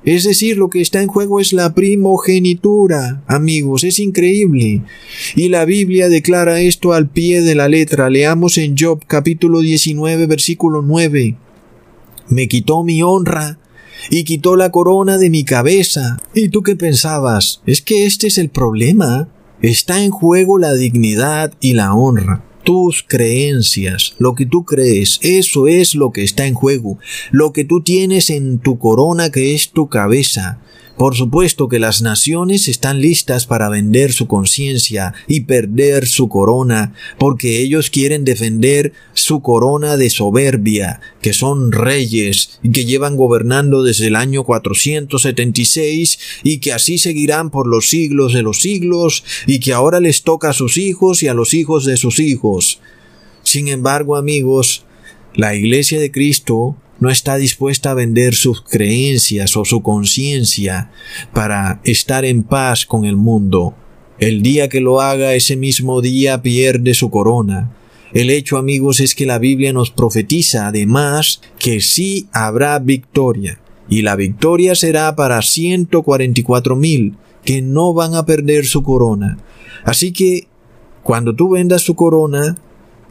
[0.05, 4.83] Es decir, lo que está en juego es la primogenitura, amigos, es increíble.
[5.37, 8.09] Y la Biblia declara esto al pie de la letra.
[8.09, 11.37] Leamos en Job capítulo 19 versículo 9.
[12.29, 13.59] Me quitó mi honra
[14.09, 16.17] y quitó la corona de mi cabeza.
[16.35, 17.61] ¿Y tú qué pensabas?
[17.67, 19.29] Es que este es el problema.
[19.61, 25.66] Está en juego la dignidad y la honra tus creencias, lo que tú crees, eso
[25.66, 26.98] es lo que está en juego,
[27.33, 30.60] lo que tú tienes en tu corona que es tu cabeza,
[31.01, 36.92] por supuesto que las naciones están listas para vender su conciencia y perder su corona,
[37.19, 43.83] porque ellos quieren defender su corona de soberbia, que son reyes y que llevan gobernando
[43.83, 49.61] desde el año 476 y que así seguirán por los siglos de los siglos y
[49.61, 52.79] que ahora les toca a sus hijos y a los hijos de sus hijos.
[53.42, 54.85] Sin embargo, amigos,
[55.35, 60.90] la Iglesia de Cristo no está dispuesta a vender sus creencias o su conciencia
[61.33, 63.75] para estar en paz con el mundo.
[64.19, 67.73] El día que lo haga, ese mismo día pierde su corona.
[68.13, 73.61] El hecho, amigos, es que la Biblia nos profetiza además que sí habrá victoria.
[73.88, 79.38] Y la victoria será para 144 mil que no van a perder su corona.
[79.85, 80.48] Así que,
[81.03, 82.57] cuando tú vendas su corona,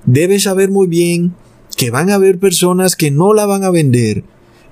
[0.05, 1.33] debes saber muy bien
[1.79, 4.25] que van a haber personas que no la van a vender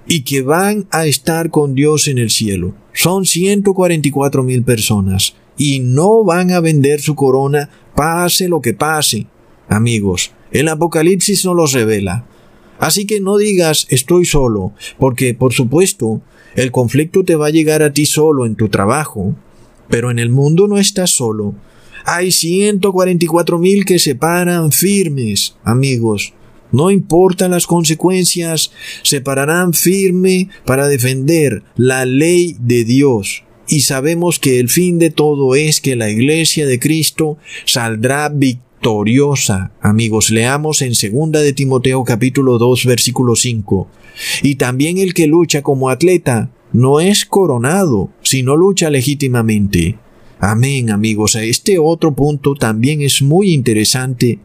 [0.07, 2.73] y que van a estar con Dios en el cielo.
[2.91, 5.33] Son 144 mil personas.
[5.57, 9.25] y no van a vender su corona pase lo que pase.
[9.69, 12.27] Amigos, el Apocalipsis no los revela.
[12.77, 16.21] Así que no digas estoy solo, porque por supuesto
[16.55, 19.33] el conflicto te va a llegar a ti solo en tu trabajo,
[19.87, 21.55] pero en el mundo no estás solo.
[22.05, 26.33] Hay 144 mil que se paran firmes, amigos.
[26.71, 28.71] No importan las consecuencias,
[29.03, 33.43] se pararán firme para defender la ley de Dios.
[33.67, 39.71] Y sabemos que el fin de todo es que la iglesia de Cristo saldrá victoriosa.
[39.81, 43.89] Amigos, leamos en 2 de Timoteo capítulo 2 versículo 5.
[44.43, 49.97] Y también el que lucha como atleta no es coronado, sino lucha legítimamente.
[50.39, 51.35] Amén, amigos.
[51.35, 54.39] Este otro punto también es muy interesante.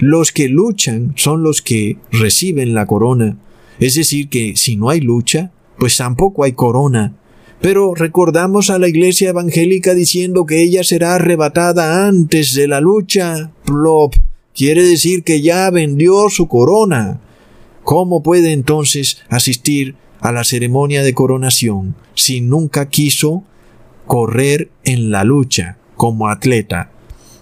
[0.00, 3.36] Los que luchan son los que reciben la corona.
[3.78, 7.14] Es decir, que si no hay lucha, pues tampoco hay corona.
[7.60, 13.52] Pero recordamos a la iglesia evangélica diciendo que ella será arrebatada antes de la lucha.
[13.64, 14.14] Plop.
[14.54, 17.20] Quiere decir que ya vendió su corona.
[17.84, 23.44] ¿Cómo puede entonces asistir a la ceremonia de coronación si nunca quiso
[24.08, 26.90] correr en la lucha como atleta?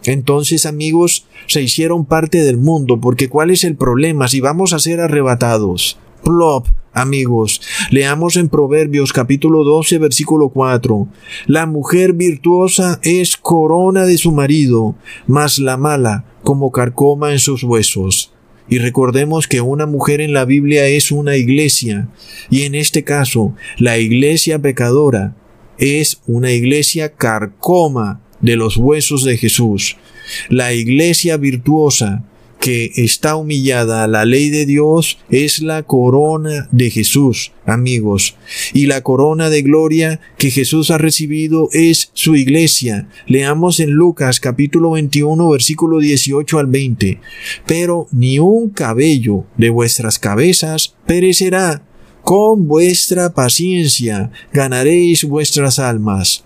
[0.04, 4.78] Entonces, amigos, se hicieron parte del mundo, porque ¿cuál es el problema si vamos a
[4.78, 5.98] ser arrebatados?
[6.22, 7.60] Plop, amigos,
[7.90, 11.08] leamos en Proverbios capítulo 12, versículo 4.
[11.46, 14.94] La mujer virtuosa es corona de su marido,
[15.26, 18.32] mas la mala como carcoma en sus huesos.
[18.68, 22.08] Y recordemos que una mujer en la Biblia es una iglesia,
[22.50, 25.34] y en este caso, la iglesia pecadora
[25.78, 29.96] es una iglesia carcoma de los huesos de Jesús.
[30.48, 32.24] La iglesia virtuosa
[32.66, 38.36] que está humillada a la ley de Dios es la corona de Jesús, amigos.
[38.72, 43.08] Y la corona de gloria que Jesús ha recibido es su iglesia.
[43.28, 47.20] Leamos en Lucas capítulo 21 versículo 18 al 20.
[47.66, 51.85] Pero ni un cabello de vuestras cabezas perecerá.
[52.26, 56.42] Con vuestra paciencia ganaréis vuestras almas.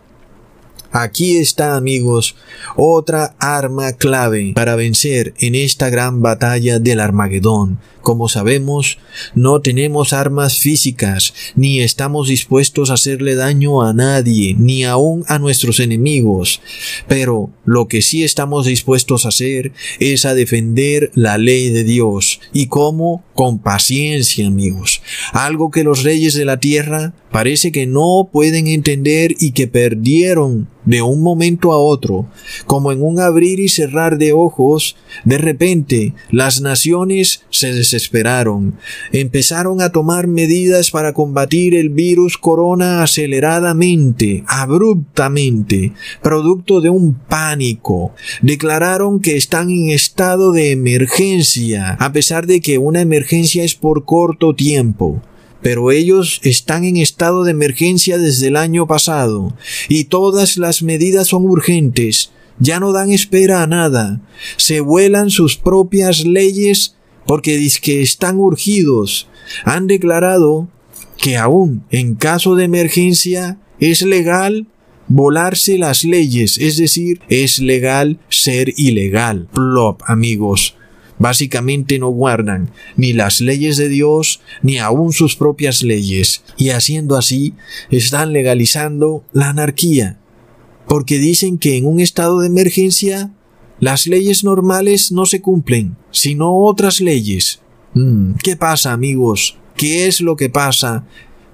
[0.93, 2.37] Aquí está, amigos,
[2.76, 7.78] otra arma clave para vencer en esta gran batalla del Armagedón.
[8.03, 8.98] Como sabemos,
[9.34, 15.38] no tenemos armas físicas, ni estamos dispuestos a hacerle daño a nadie, ni aun a
[15.38, 16.61] nuestros enemigos.
[17.09, 22.40] Pero lo que sí estamos dispuestos a hacer es a defender la ley de Dios.
[22.53, 23.24] ¿Y cómo?
[23.34, 25.03] Con paciencia, amigos.
[25.32, 30.68] Algo que los reyes de la tierra parece que no pueden entender y que perdieron
[30.84, 32.26] de un momento a otro,
[32.66, 38.74] como en un abrir y cerrar de ojos, de repente las naciones se desesperaron,
[39.12, 45.92] empezaron a tomar medidas para combatir el virus corona aceleradamente, abruptamente,
[46.22, 48.12] producto de un pánico.
[48.42, 54.04] Declararon que están en estado de emergencia, a pesar de que una emergencia es por
[54.04, 55.22] corto tiempo.
[55.62, 59.52] Pero ellos están en estado de emergencia desde el año pasado
[59.88, 64.20] y todas las medidas son urgentes, ya no dan espera a nada,
[64.56, 66.94] se vuelan sus propias leyes
[67.27, 69.29] porque que están urgidos,
[69.64, 70.68] han declarado
[71.16, 74.66] que aún en caso de emergencia es legal
[75.09, 79.49] volarse las leyes, es decir, es legal ser ilegal.
[79.53, 80.77] Plop, amigos.
[81.18, 87.16] Básicamente no guardan ni las leyes de Dios ni aún sus propias leyes, y haciendo
[87.16, 87.55] así
[87.91, 90.18] están legalizando la anarquía,
[90.87, 93.31] porque dicen que en un estado de emergencia
[93.81, 97.61] las leyes normales no se cumplen, sino otras leyes.
[97.95, 99.57] Mm, ¿Qué pasa, amigos?
[99.74, 101.05] ¿Qué es lo que pasa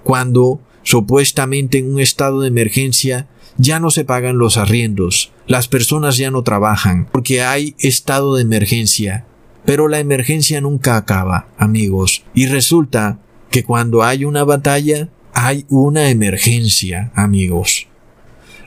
[0.02, 6.16] cuando supuestamente en un estado de emergencia ya no se pagan los arriendos, las personas
[6.16, 9.24] ya no trabajan, porque hay estado de emergencia?
[9.64, 13.20] Pero la emergencia nunca acaba, amigos, y resulta
[13.50, 17.86] que cuando hay una batalla, hay una emergencia, amigos.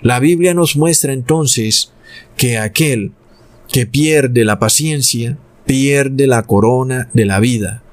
[0.01, 1.91] La Biblia nos muestra entonces
[2.37, 3.11] que aquel
[3.71, 7.83] que pierde la paciencia, pierde la corona de la vida.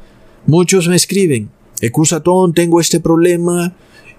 [0.47, 1.51] Muchos me escriben,
[1.81, 3.75] Ecusatón, tengo este problema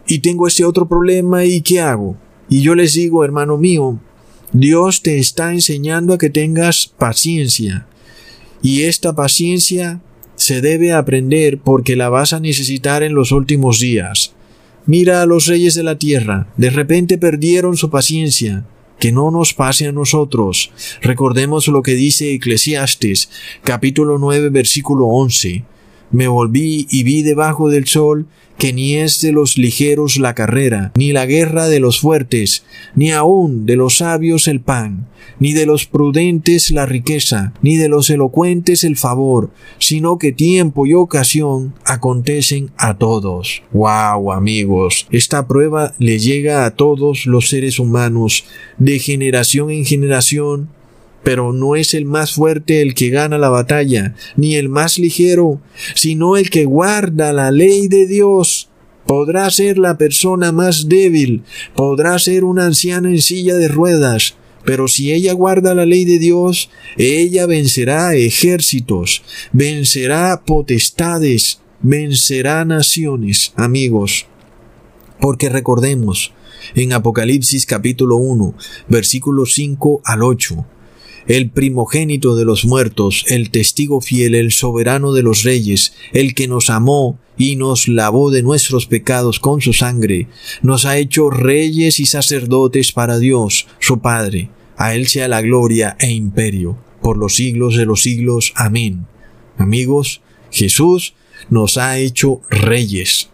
[0.06, 2.18] y tengo este otro problema y ¿qué hago?
[2.50, 4.00] Y yo les digo, hermano mío,
[4.54, 7.88] Dios te está enseñando a que tengas paciencia.
[8.62, 10.02] Y esta paciencia
[10.36, 14.34] se debe aprender porque la vas a necesitar en los últimos días.
[14.86, 18.66] Mira a los reyes de la tierra, de repente perdieron su paciencia.
[19.00, 20.72] Que no nos pase a nosotros.
[21.02, 23.30] Recordemos lo que dice Eclesiastes,
[23.64, 25.64] capítulo 9, versículo 11.
[26.12, 28.28] Me volví y vi debajo del sol
[28.58, 32.64] que ni es de los ligeros la carrera, ni la guerra de los fuertes,
[32.96, 35.08] ni aun de los sabios el pan,
[35.40, 40.88] ni de los prudentes la riqueza, ni de los elocuentes el favor, sino que tiempo
[40.88, 43.62] y ocasión acontecen a todos.
[43.72, 48.46] Wow, amigos, esta prueba le llega a todos los seres humanos,
[48.80, 50.70] de generación en generación,
[51.28, 55.60] pero no es el más fuerte el que gana la batalla, ni el más ligero,
[55.94, 58.70] sino el que guarda la ley de Dios.
[59.06, 61.44] Podrá ser la persona más débil,
[61.76, 66.18] podrá ser una anciana en silla de ruedas, pero si ella guarda la ley de
[66.18, 69.22] Dios, ella vencerá ejércitos,
[69.52, 74.28] vencerá potestades, vencerá naciones, amigos.
[75.20, 76.32] Porque recordemos,
[76.74, 78.56] en Apocalipsis capítulo 1,
[78.88, 80.66] versículos 5 al 8,
[81.28, 86.48] el primogénito de los muertos, el testigo fiel, el soberano de los reyes, el que
[86.48, 90.28] nos amó y nos lavó de nuestros pecados con su sangre,
[90.62, 94.50] nos ha hecho reyes y sacerdotes para Dios, su Padre.
[94.78, 98.54] A Él sea la gloria e imperio, por los siglos de los siglos.
[98.56, 99.06] Amén.
[99.58, 100.22] Amigos,
[100.52, 101.14] Jesús
[101.50, 103.30] nos ha hecho reyes.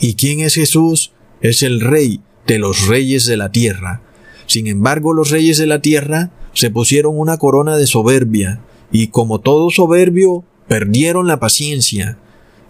[0.00, 1.12] ¿Y quién es Jesús?
[1.40, 4.02] Es el rey de los reyes de la tierra.
[4.46, 9.40] Sin embargo, los reyes de la tierra se pusieron una corona de soberbia, y como
[9.40, 12.16] todo soberbio, perdieron la paciencia.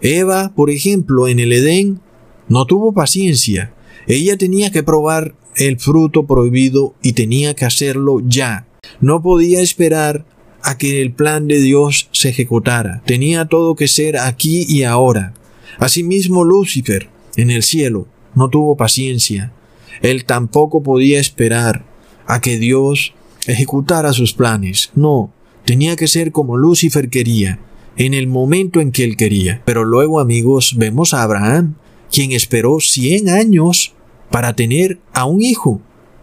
[0.01, 2.01] Eva, por ejemplo, en el Edén,
[2.49, 3.73] no tuvo paciencia.
[4.05, 8.67] Ella tenía que probar el fruto prohibido y tenía que hacerlo ya.
[8.99, 10.25] No podía esperar
[10.63, 13.01] a que el plan de Dios se ejecutara.
[13.05, 15.33] Tenía todo que ser aquí y ahora.
[15.79, 17.07] Asimismo Lucifer,
[17.37, 19.53] en el cielo, no tuvo paciencia.
[20.01, 21.85] Él tampoco podía esperar
[22.25, 23.13] a que Dios
[23.47, 24.91] ejecutara sus planes.
[24.95, 25.33] No,
[25.65, 27.59] tenía que ser como Lucifer quería,
[27.95, 29.61] en el momento en que él quería.
[29.65, 31.75] Pero luego, amigos, vemos a Abraham,
[32.11, 33.93] quien esperó cien años
[34.29, 35.81] para tener a un hijo.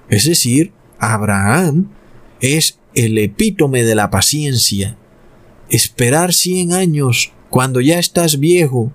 [0.08, 1.90] Es decir, Abraham
[2.40, 4.96] es el epítome de la paciencia.
[5.68, 8.92] Esperar cien años cuando ya estás viejo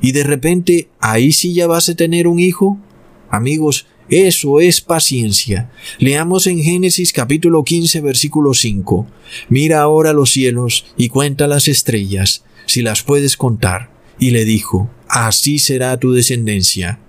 [0.00, 2.78] y de repente ahí sí ya vas a tener un hijo.
[3.30, 5.70] Amigos, eso es paciencia.
[5.98, 9.06] Leamos en Génesis capítulo 15 versículo 5.
[9.50, 13.90] Mira ahora los cielos y cuenta las estrellas, si las puedes contar.
[14.18, 17.00] Y le dijo, así será tu descendencia.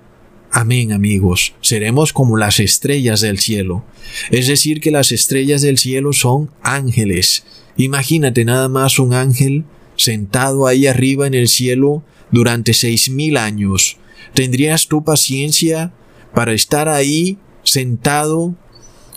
[0.52, 3.86] Amén amigos, seremos como las estrellas del cielo.
[4.30, 7.46] Es decir, que las estrellas del cielo son ángeles.
[7.78, 9.64] Imagínate nada más un ángel
[9.96, 13.98] sentado ahí arriba en el cielo durante seis mil años.
[14.34, 15.94] ¿Tendrías tu paciencia
[16.34, 18.56] para estar ahí sentado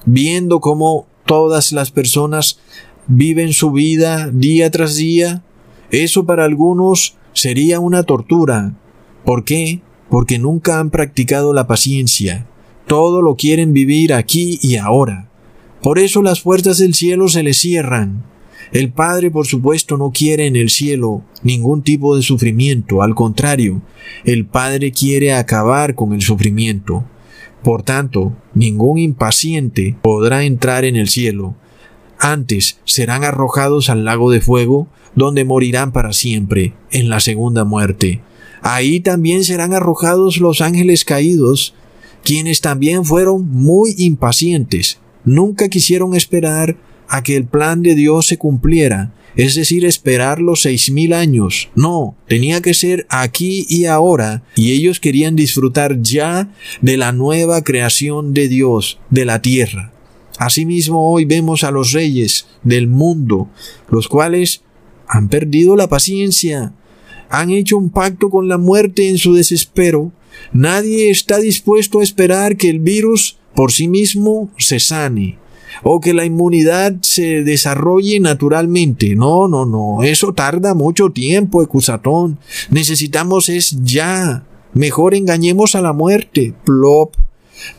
[0.05, 2.59] viendo cómo todas las personas
[3.07, 5.43] viven su vida día tras día,
[5.91, 8.75] eso para algunos sería una tortura.
[9.25, 9.83] ¿Por qué?
[10.09, 12.47] Porque nunca han practicado la paciencia.
[12.87, 15.29] Todo lo quieren vivir aquí y ahora.
[15.83, 18.25] Por eso las puertas del cielo se les cierran.
[18.73, 23.83] El Padre, por supuesto, no quiere en el cielo ningún tipo de sufrimiento, al contrario,
[24.25, 27.05] el Padre quiere acabar con el sufrimiento.
[27.63, 31.55] Por tanto, ningún impaciente podrá entrar en el cielo.
[32.19, 38.23] Antes serán arrojados al lago de fuego, donde morirán para siempre, en la segunda muerte.
[38.63, 41.75] Ahí también serán arrojados los ángeles caídos,
[42.25, 44.99] quienes también fueron muy impacientes.
[45.25, 46.77] Nunca quisieron esperar
[47.13, 51.69] a que el plan de Dios se cumpliera, es decir, esperar los seis mil años.
[51.77, 56.51] No, tenía que ser aquí y ahora, y ellos querían disfrutar ya
[56.81, 59.93] de la nueva creación de Dios, de la tierra.
[60.39, 63.51] Asimismo, hoy vemos a los reyes del mundo,
[63.91, 64.63] los cuales
[65.07, 66.73] han perdido la paciencia,
[67.29, 70.13] han hecho un pacto con la muerte en su desespero.
[70.55, 75.42] Nadie está dispuesto a esperar que el virus por sí mismo se sane
[75.83, 79.15] o que la inmunidad se desarrolle naturalmente.
[79.15, 82.39] No, no, no, eso tarda mucho tiempo, Ecusatón.
[82.71, 84.45] Necesitamos es ya.
[84.75, 87.15] Mejor engañemos a la muerte, plop.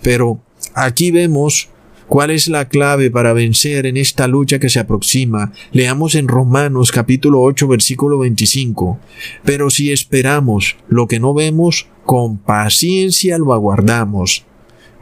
[0.02, 0.40] Pero
[0.76, 1.70] aquí vemos
[2.14, 5.52] ¿Cuál es la clave para vencer en esta lucha que se aproxima?
[5.72, 9.00] Leamos en Romanos capítulo 8 versículo 25.
[9.44, 14.46] Pero si esperamos lo que no vemos, con paciencia lo aguardamos.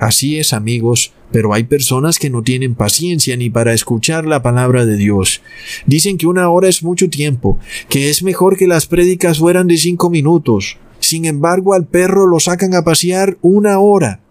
[0.02, 4.84] Así es, amigos, pero hay personas que no tienen paciencia ni para escuchar la palabra
[4.84, 5.44] de Dios.
[5.86, 9.78] Dicen que una hora es mucho tiempo, que es mejor que las prédicas fueran de
[9.78, 10.78] cinco minutos.
[11.00, 14.22] Sin embargo, al perro lo sacan a pasear una hora.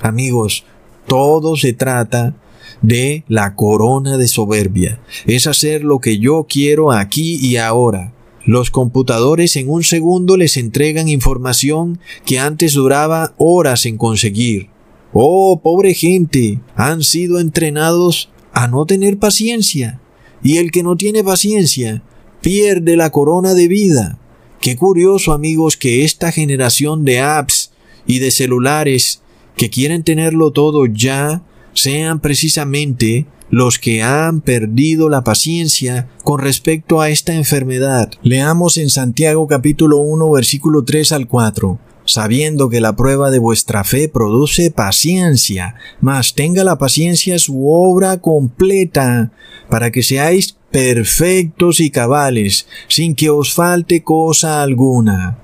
[0.00, 0.64] Amigos,
[1.08, 2.36] todo se trata
[2.82, 5.00] de la corona de soberbia.
[5.26, 8.12] Es hacer lo que yo quiero aquí y ahora.
[8.44, 14.68] Los computadores en un segundo les entregan información que antes duraba horas en conseguir.
[15.12, 20.00] Oh, pobre gente, han sido entrenados a no tener paciencia.
[20.42, 22.02] Y el que no tiene paciencia
[22.40, 24.18] pierde la corona de vida.
[24.60, 27.72] Qué curioso amigos que esta generación de apps
[28.06, 29.22] y de celulares
[29.56, 31.42] que quieren tenerlo todo ya
[31.74, 38.10] sean precisamente los que han perdido la paciencia con respecto a esta enfermedad.
[38.22, 43.84] Leamos en Santiago capítulo 1 versículo 3 al 4 sabiendo que la prueba de vuestra
[43.84, 49.30] fe produce paciencia, mas tenga la paciencia su obra completa,
[49.68, 55.38] para que seáis perfectos y cabales, sin que os falte cosa alguna.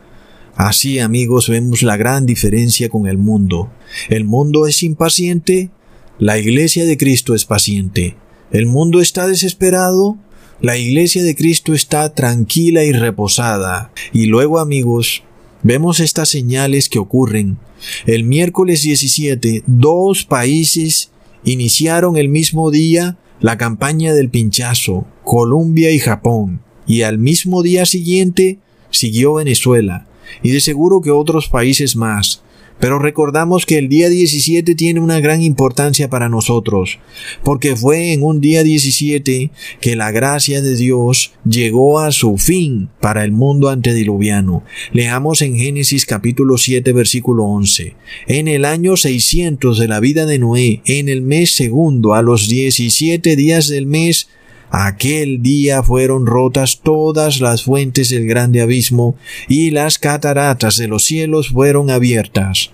[0.57, 3.71] Así, amigos, vemos la gran diferencia con el mundo.
[4.09, 5.71] El mundo es impaciente,
[6.19, 8.17] la iglesia de Cristo es paciente.
[8.51, 10.17] El mundo está desesperado,
[10.61, 13.93] la iglesia de Cristo está tranquila y reposada.
[14.13, 15.23] Y luego, amigos,
[15.63, 17.59] Vemos estas señales que ocurren.
[18.07, 21.11] El miércoles 17, dos países
[21.45, 27.87] iniciaron el mismo día la campaña del pinchazo, Colombia y Japón, y al mismo día
[27.87, 28.59] siguiente
[28.91, 30.07] siguió Venezuela,
[30.43, 32.43] y de seguro que otros países más.
[32.81, 36.99] Pero recordamos que el día 17 tiene una gran importancia para nosotros,
[37.43, 39.51] porque fue en un día 17
[39.81, 44.63] que la gracia de Dios llegó a su fin para el mundo antediluviano.
[44.93, 47.95] Leamos en Génesis capítulo 7 versículo 11.
[48.27, 52.49] En el año 600 de la vida de Noé, en el mes segundo, a los
[52.49, 54.29] 17 días del mes,
[54.71, 59.17] Aquel día fueron rotas todas las fuentes del grande abismo
[59.49, 62.71] y las cataratas de los cielos fueron abiertas.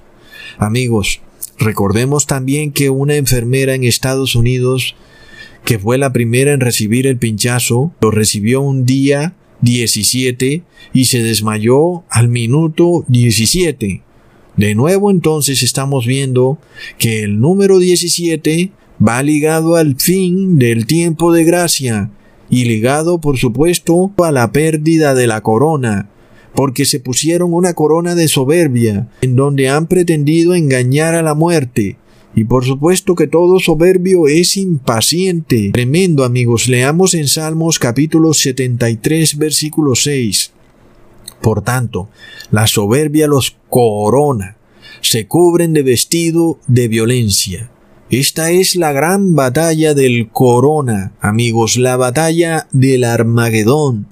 [0.58, 1.20] Amigos,
[1.58, 4.96] recordemos también que una enfermera en Estados Unidos,
[5.64, 11.22] que fue la primera en recibir el pinchazo, lo recibió un día 17 y se
[11.22, 14.02] desmayó al minuto 17.
[14.56, 16.58] De nuevo entonces estamos viendo
[16.98, 18.70] que el número 17
[19.06, 22.10] va ligado al fin del tiempo de gracia
[22.48, 26.08] y ligado por supuesto a la pérdida de la corona,
[26.54, 31.96] porque se pusieron una corona de soberbia, en donde han pretendido engañar a la muerte.
[32.36, 35.70] Y por supuesto que todo soberbio es impaciente.
[35.72, 40.52] Tremendo amigos, leamos en Salmos capítulo 73 versículo 6.
[41.40, 42.08] Por tanto,
[42.50, 44.56] la soberbia los corona,
[45.00, 47.70] se cubren de vestido de violencia
[48.20, 54.06] esta es la gran batalla del corona, amigos, la batalla del Armagedón.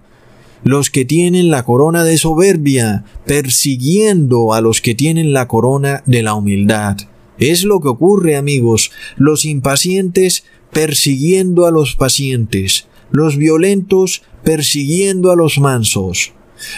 [0.64, 6.22] Los que tienen la corona de soberbia, persiguiendo a los que tienen la corona de
[6.22, 6.96] la humildad.
[7.38, 15.36] Es lo que ocurre, amigos, los impacientes persiguiendo a los pacientes, los violentos persiguiendo a
[15.36, 16.32] los mansos,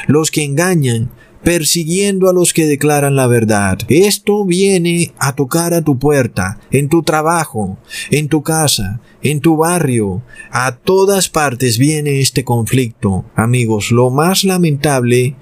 [0.08, 1.10] los que engañan
[1.44, 3.78] persiguiendo a los que declaran la verdad.
[3.88, 7.78] Esto viene a tocar a tu puerta, en tu trabajo,
[8.10, 10.22] en tu casa, en tu barrio.
[10.50, 13.24] A todas partes viene este conflicto.
[13.36, 15.36] Amigos, lo más lamentable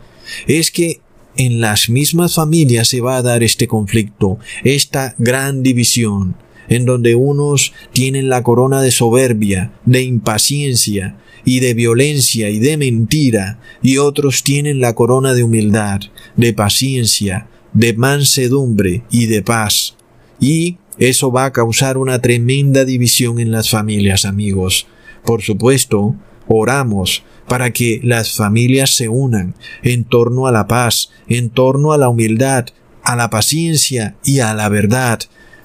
[0.47, 1.01] es que
[1.37, 6.37] en las mismas familias se va a dar este conflicto, esta gran división
[6.69, 12.77] en donde unos tienen la corona de soberbia, de impaciencia, y de violencia y de
[12.77, 16.01] mentira, y otros tienen la corona de humildad,
[16.37, 19.97] de paciencia, de mansedumbre y de paz.
[20.41, 24.87] Y eso va a causar una tremenda división en las familias, amigos.
[25.25, 26.15] Por supuesto,
[26.49, 31.99] oramos para que las familias se unan en torno a la paz, en torno a
[31.99, 32.67] la humildad,
[33.03, 35.21] a la paciencia y a la verdad,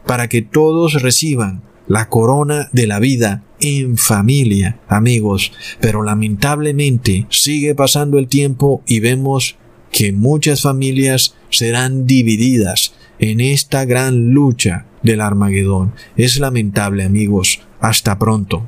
[0.06, 7.76] para que todos reciban la corona de la vida en familia, amigos, pero lamentablemente sigue
[7.76, 9.56] pasando el tiempo y vemos
[9.92, 15.94] que muchas familias serán divididas en esta gran lucha del Armagedón.
[16.16, 17.62] Es lamentable, amigos.
[17.80, 18.68] Hasta pronto.